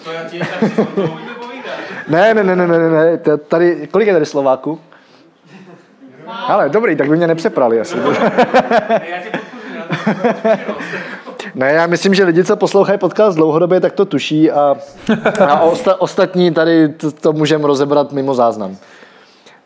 [0.04, 0.48] To já ti tak
[2.08, 3.18] Ne, ne, ne, ne, ne, ne,
[3.48, 4.80] tady, kolik je tady Slováků?
[6.26, 7.96] Ale dobrý, tak by mě nepřeprali asi.
[9.10, 9.30] Já tě
[10.66, 11.21] podpořím,
[11.54, 14.76] Ne, já myslím, že lidi, co poslouchají podcast dlouhodobě, tak to tuší a,
[15.48, 18.76] a osta, ostatní tady to, to můžeme rozebrat mimo záznam.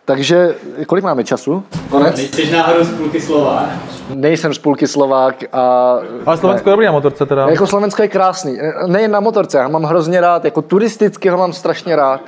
[0.04, 0.54] Takže
[0.86, 1.64] kolik máme času?
[1.90, 2.18] Konec?
[2.18, 3.66] Jsi náhodou z půlky slova.
[4.14, 5.96] Nejsem z půlky Slovák a...
[6.26, 7.48] Ale Slovensko je dobrý na motorce teda.
[7.48, 8.58] Jako Slovensko je krásný.
[8.86, 12.20] Nejen na motorce, já mám hrozně rád, jako turisticky ho mám strašně rád.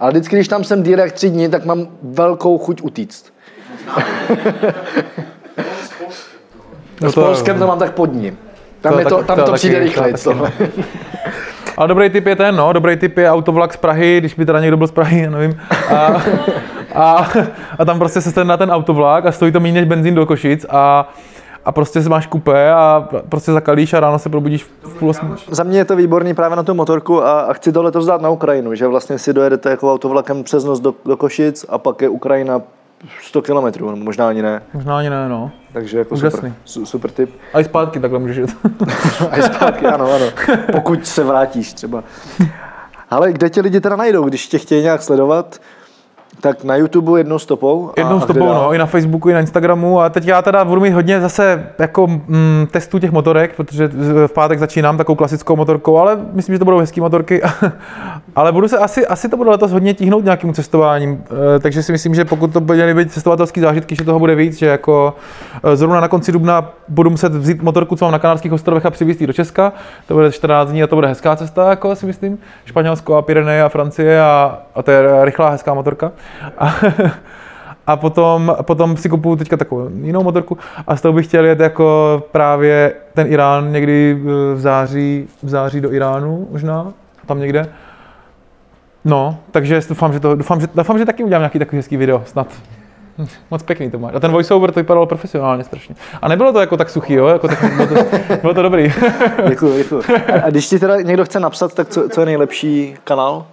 [0.00, 3.32] Ale vždycky, když tam jsem direkt tři dny, tak mám velkou chuť utíct.
[7.00, 8.36] No S Polskem to mám tak pod ní.
[8.88, 10.14] Tam, To je to, tam to to, taky- přijde to rychleji.
[10.34, 10.44] no.
[11.76, 14.60] Ale dobrý tip je ten, no, dobrý tip je autovlak z Prahy, když by teda
[14.60, 15.58] někdo byl z Prahy, já nevím.
[15.94, 16.22] A,
[16.94, 17.26] a,
[17.78, 20.26] a tam prostě se stane na ten autovlak a stojí to méně než benzín do
[20.26, 21.08] Košic a,
[21.64, 25.28] a prostě si máš kupé a prostě zakalíš a ráno se probudíš v půl osmi.
[25.50, 28.20] Za mě je to výborný právě na tu motorku a, a chci to letos dát
[28.20, 32.02] na Ukrajinu, že vlastně si dojedete jako autovlakem přes noc do, do Košic a pak
[32.02, 32.60] je Ukrajina
[33.22, 34.62] 100 kilometrů, nebo možná ani ne.
[34.74, 35.50] Možná ani ne, no.
[35.72, 36.38] Takže jako Úžasný.
[36.38, 37.30] super, su, super tip.
[37.54, 38.50] A i zpátky takhle můžeš jet.
[39.30, 40.26] A i zpátky, ano, ano.
[40.72, 42.04] Pokud se vrátíš třeba.
[43.10, 45.60] Ale kde tě lidi teda najdou, když tě chtějí nějak sledovat?
[46.40, 47.88] Tak na YouTube jednou stopou.
[47.88, 48.54] a- Jednou a s kde tobou, dál?
[48.62, 51.66] no, i na Facebooku, i na Instagramu a teď já teda budu mít hodně zase
[51.78, 53.88] jako mm, testů těch motorek, protože
[54.26, 57.42] v pátek začínám takovou klasickou motorkou, ale myslím, že to budou hezké motorky,
[58.36, 61.24] ale budu se asi, asi to bude letos hodně tíhnout nějakým cestováním,
[61.56, 64.58] Eh, takže si myslím, že pokud to bude být cestovatelský zážitky, že toho bude víc,
[64.58, 65.14] že jako
[65.64, 68.90] eh, zrovna na konci dubna budu muset vzít motorku, co mám na Kanárských ostrovech a
[68.90, 69.72] přivést do Česka,
[70.08, 73.62] to bude 14 dní a to bude hezká cesta, jako si myslím, Španělsko a Pyreneje
[73.62, 76.12] a Francie a, a to je rychlá, hezká motorka.
[76.58, 76.74] A,
[77.86, 81.60] a potom, potom si kupuju teďka takovou jinou motorku a z toho bych chtěl jet
[81.60, 86.92] jako právě ten Irán někdy eh, v září, v září do Iránu možná,
[87.26, 87.68] tam někde.
[89.04, 92.22] No, takže doufám, že, to, doufám, že, doufám, že taky udělám nějaký takový hezký video,
[92.26, 92.46] snad.
[93.18, 94.14] Hm, Moc pěkný to máš.
[94.14, 95.94] A ten voiceover to vypadalo profesionálně strašně.
[96.22, 97.26] A nebylo to jako tak suchý, jo?
[97.26, 97.94] Jako tak, bylo, to,
[98.40, 98.92] bylo to dobrý.
[99.48, 100.02] Děkuju, děkuju.
[100.32, 103.46] A, a když ti teda někdo chce napsat, tak co, co je nejlepší kanál?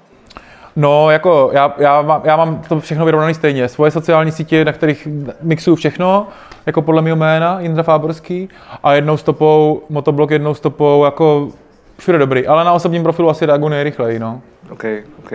[0.75, 3.69] No, jako já, já, mám, já mám to všechno vyrovnané stejně.
[3.69, 5.07] Svoje sociální sítě, na kterých
[5.41, 6.27] mixuju všechno,
[6.65, 8.49] jako podle mého jména, Jindra Fáborský,
[8.83, 11.49] a jednou stopou, motoblog jednou stopou, jako
[11.97, 12.47] všude dobrý.
[12.47, 14.41] Ale na osobním profilu asi reaguju nejrychleji, no.
[14.71, 14.83] OK,
[15.19, 15.31] OK.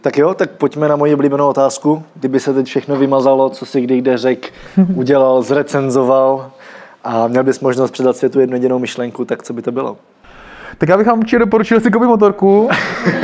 [0.00, 2.02] Tak jo, tak pojďme na moji oblíbenou otázku.
[2.14, 4.52] Kdyby se teď všechno vymazalo, co si kdy kde řek,
[4.94, 6.50] udělal, zrecenzoval
[7.04, 9.96] a měl bys možnost předat světu jednu jedinou myšlenku, tak co by to bylo?
[10.78, 12.68] Tak já bych vám určitě doporučil si koupit motorku.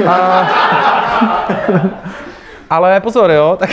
[0.07, 1.07] A...
[2.71, 3.71] Ale pozor, jo, tak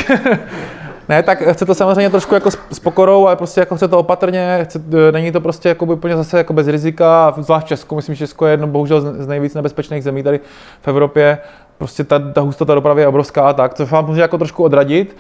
[1.10, 4.60] ne, tak chce to samozřejmě trošku jako s- pokorou, ale prostě jako chce to opatrně,
[4.64, 4.82] chce,
[5.12, 8.46] není to prostě jako úplně zase jako bez rizika, zvlášť v Česku, myslím, že Česko
[8.46, 10.40] je jedno bohužel z nejvíc nebezpečných zemí tady
[10.82, 11.38] v Evropě,
[11.78, 15.18] prostě ta, ta hustota dopravy je obrovská a tak, co vám může jako trošku odradit,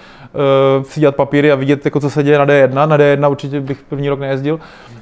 [0.77, 3.61] uh, si dělat papíry a vidět, jako, co se děje na D1, na D1 určitě
[3.61, 4.59] bych první rok nejezdil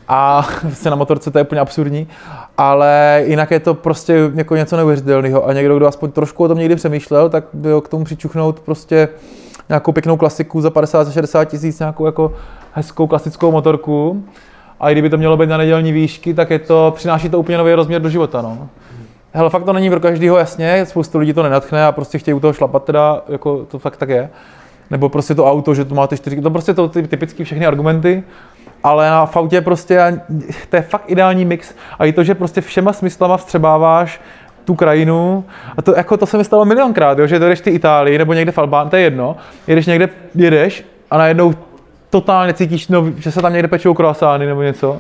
[0.08, 2.08] a prostě na motorce to je úplně absurdní,
[2.58, 6.58] ale jinak je to prostě jako něco neuvěřitelného a někdo, kdo aspoň trošku o tom
[6.58, 9.10] někdy přemýšlel, tak by k tomu přičuchnout prostě
[9.70, 12.34] nějakou pěknou klasiku za 50-60 tisíc, nějakou jako
[12.72, 14.24] hezkou klasickou motorku.
[14.80, 17.58] A i kdyby to mělo být na nedělní výšky, tak je to, přináší to úplně
[17.58, 18.42] nový rozměr do života.
[18.42, 18.70] No.
[19.36, 22.40] Hele, fakt to není pro každého jasně, spoustu lidí to nenatchne a prostě chtějí u
[22.40, 24.30] toho šlapat, teda, jako to fakt tak je.
[24.92, 28.24] Nebo prostě to auto, že to máte čtyři, to prostě to ty typické všechny argumenty.
[28.84, 30.22] ale na v autě prostě
[30.70, 31.74] to je fakt ideální mix.
[32.00, 34.22] A i to, že prostě všema smyslama vstřebáváš
[34.66, 35.46] tu krajinu.
[35.78, 38.52] A to, jako, to se mi stalo milionkrát, jo, že jdeš ty Itálii nebo někde
[38.52, 39.36] v Albánii, to je jedno,
[39.68, 41.54] jedeš někde, jedeš a najednou
[42.10, 44.98] totálně cítíš, no, že se tam někde pečou kroasány nebo něco.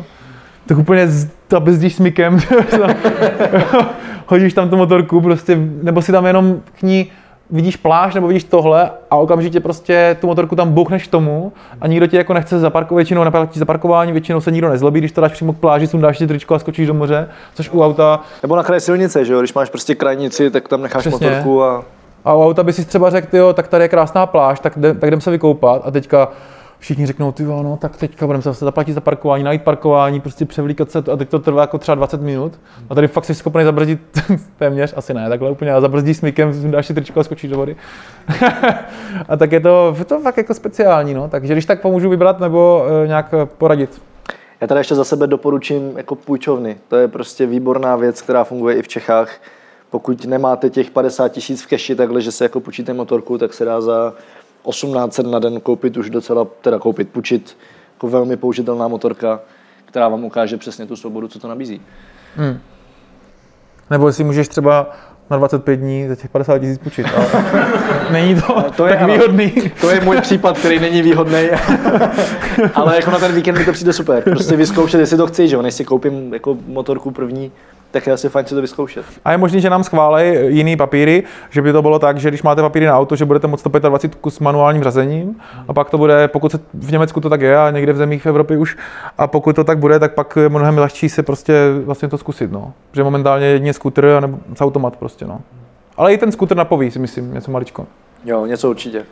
[0.65, 2.39] Tak úplně z- ta bezdíš smykem,
[4.27, 7.11] hodíš tam tu motorku prostě, nebo si tam jenom k ní
[7.49, 12.07] vidíš pláž nebo vidíš tohle a okamžitě prostě tu motorku tam bouchneš tomu a nikdo
[12.07, 15.53] ti jako nechce zaparkovat, většinou neplatí zaparkování, většinou se nikdo nezlobí, když to dáš přímo
[15.53, 18.81] k pláži, sundáš si tričko a skočíš do moře, což u auta Nebo na kraji
[18.81, 19.39] silnice, že jo?
[19.39, 21.27] Když máš prostě krajnici, tak tam necháš Přesně.
[21.27, 21.83] motorku a
[22.25, 24.93] A u auta by si třeba řekl, jo, tak tady je krásná pláž, tak, jde,
[24.93, 26.27] tak jdem se vykoupat a teďka
[26.85, 30.45] všichni řeknou, ty no, tak teďka budeme se zase zaplatit za parkování, najít parkování, prostě
[30.45, 32.59] převlíkat se a teď to trvá jako třeba 20 minut.
[32.89, 33.99] A tady fakt jsi schopný zabrzdit
[34.57, 37.75] téměř, asi ne, takhle úplně, a zabrzdíš smykem, dáš si tričko a skočíš do vody.
[39.29, 41.27] a tak je to, je to fakt jako speciální, no.
[41.27, 44.01] Takže když tak pomůžu vybrat nebo e, nějak eh, poradit.
[44.61, 46.77] Já tady ještě za sebe doporučím jako půjčovny.
[46.87, 49.31] To je prostě výborná věc, která funguje i v Čechách.
[49.89, 53.65] Pokud nemáte těch 50 tisíc v keši takhle, že se jako půjčíte motorku, tak se
[53.65, 54.13] dá za
[54.71, 57.57] 1800 na den koupit už docela, teda koupit, půjčit
[57.93, 59.39] jako velmi použitelná motorka,
[59.85, 61.81] která vám ukáže přesně tu svobodu, co to nabízí.
[63.89, 64.91] Nebo jestli můžeš třeba
[65.29, 67.07] na 25 dní za těch 50 tisíc půjčit.
[67.15, 67.27] Ale
[68.11, 69.13] není to, to je tak ano.
[69.13, 69.71] výhodný.
[69.81, 71.43] To je můj případ, který není výhodný,
[72.73, 74.23] ale jako na ten víkend mi to přijde super.
[74.23, 77.51] Prostě vyzkoušet, jestli to chci, že jo, než si koupím jako motorku první,
[77.95, 79.05] tak je asi fajn si to vyzkoušet.
[79.25, 82.43] A je možný, že nám schválej jiný papíry, že by to bylo tak, že když
[82.43, 85.35] máte papíry na auto, že budete moct 125 s manuálním řazením
[85.67, 88.23] a pak to bude, pokud se v Německu to tak je a někde v zemích
[88.23, 88.77] v Evropě už,
[89.17, 91.53] a pokud to tak bude, tak pak je mnohem lehčí se prostě
[91.85, 92.73] vlastně to zkusit, no.
[92.91, 95.41] Protože momentálně jedině skuter a nebo s automat prostě, no.
[95.97, 97.87] Ale i ten skuter napoví, si myslím, něco maličko.
[98.25, 99.05] Jo, něco určitě.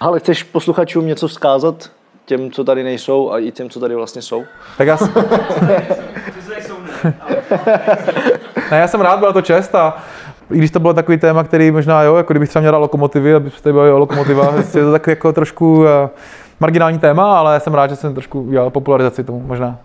[0.00, 1.90] Ale chceš posluchačům něco vzkázat?
[2.24, 4.44] Těm, co tady nejsou a i těm, co tady vlastně jsou?
[4.78, 4.98] Tak já,
[8.70, 9.96] ne, já jsem rád, byla to čest a
[10.50, 13.72] i když to bylo takový téma, který možná, jo, jako kdybych třeba měl lokomotivy, abyste
[13.72, 16.08] byli o lokomotivách, je to tak jako trošku eh,
[16.60, 19.78] marginální téma, ale jsem rád, že jsem trošku udělal popularizaci tomu možná.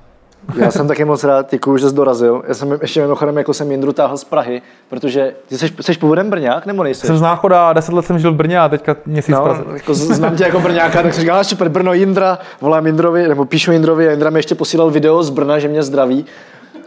[0.55, 2.43] Já jsem taky moc rád, děkuju, že jsi dorazil.
[2.47, 6.29] Já jsem ještě mimochodem, jako jsem Jindru táhl z Prahy, protože ty jsi, jsi původem
[6.29, 7.07] Brňák, nebo nejsi?
[7.07, 9.63] Jsem z Náchoda, deset let jsem žil v Brně a teďka měsíc v No, Praze.
[9.73, 13.45] jako znám tě jako Brňáka, tak jsem říkal, "Ah, super, Brno, Jindra, volám Jindrovi, nebo
[13.45, 16.25] píšu Jindrovi a Jindra mi ještě posílal video z Brna, že mě zdraví.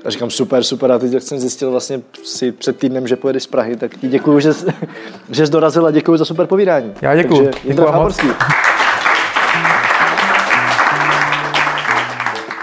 [0.05, 3.43] A říkám, super, super, a teď jak jsem zjistil vlastně si před týdnem, že pojedeš
[3.43, 4.67] z Prahy, tak ti děkuju, že, jsi-
[5.31, 6.93] že jsi dorazil a děkuju za super povídání.
[7.03, 7.51] Já děkuju.
[7.67, 8.21] Takže vám moc.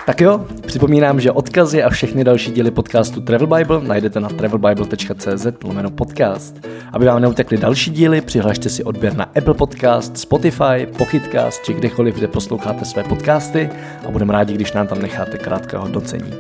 [0.06, 5.46] Tak jo, připomínám, že odkazy a všechny další díly podcastu Travel Bible najdete na travelbible.cz
[5.64, 6.56] lomeno podcast.
[6.94, 12.16] Aby vám neutekly další díly, přihlašte si odběr na Apple Podcast, Spotify, Pocketcast či kdekoliv,
[12.16, 13.70] kde posloucháte své podcasty
[14.08, 16.34] a budeme rádi, když nám tam necháte krátké hodnocení.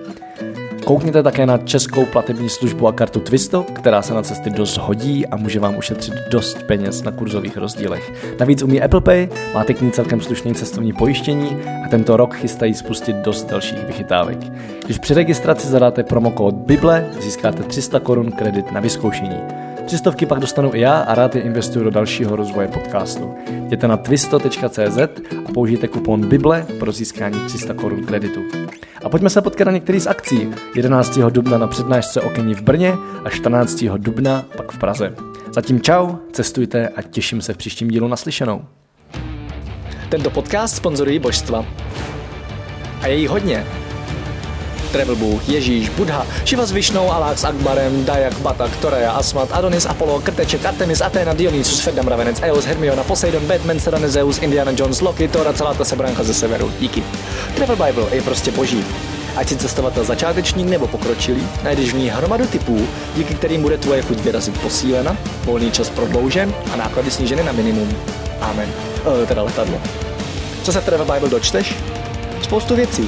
[0.85, 5.27] Koukněte také na českou platební službu a kartu Twisto, která se na cesty dost hodí
[5.27, 8.13] a může vám ušetřit dost peněz na kurzových rozdílech.
[8.39, 12.73] Navíc umí Apple Pay, máte k ní celkem slušný cestovní pojištění a tento rok chystají
[12.73, 14.37] spustit dost dalších vychytávek.
[14.85, 19.37] Když při registraci zadáte promokód Bible, získáte 300 korun kredit na vyzkoušení.
[19.85, 23.35] Třistovky pak dostanu i já a rád je investuju do dalšího rozvoje podcastu.
[23.65, 24.97] Jděte na twisto.cz
[25.55, 28.43] použijte kupon Bible pro získání 300 korun kreditu.
[29.03, 30.49] A pojďme se potkat na některý z akcí.
[30.75, 31.19] 11.
[31.29, 32.93] dubna na přednášce o v Brně
[33.25, 33.83] a 14.
[33.97, 35.15] dubna pak v Praze.
[35.51, 38.65] Zatím čau, cestujte a těším se v příštím dílu naslyšenou.
[40.09, 41.65] Tento podcast sponzorují božstva.
[43.01, 43.65] A je jich hodně.
[44.95, 49.85] Travel Bůh, Ježíš, Buddha, Šiva s Višnou, Alák s Akbarem, Dajak, Batak, Torea, Asmat, Adonis,
[49.85, 55.01] Apollo, Krteček, Artemis, Athena, Dionysus, Ferdam, Ravenec, Eos, Hermiona, Poseidon, Batman, Serena, Zeus, Indiana Jones,
[55.01, 56.71] Loki, Thor a celá ta sebranka ze severu.
[56.79, 57.03] Díky.
[57.55, 58.85] Travel Bible je prostě boží.
[59.35, 64.01] Ať si cestovatel začátečník nebo pokročilý, najdeš v ní hromadu typů, díky kterým bude tvoje
[64.01, 67.97] chuť vyrazit posílena, volný čas prodloužen a náklady sníženy na minimum.
[68.41, 68.69] Amen.
[69.23, 69.81] E, teda letadlo.
[70.63, 71.75] Co se v Travel Bible dočteš?
[72.41, 73.07] Spoustu věcí.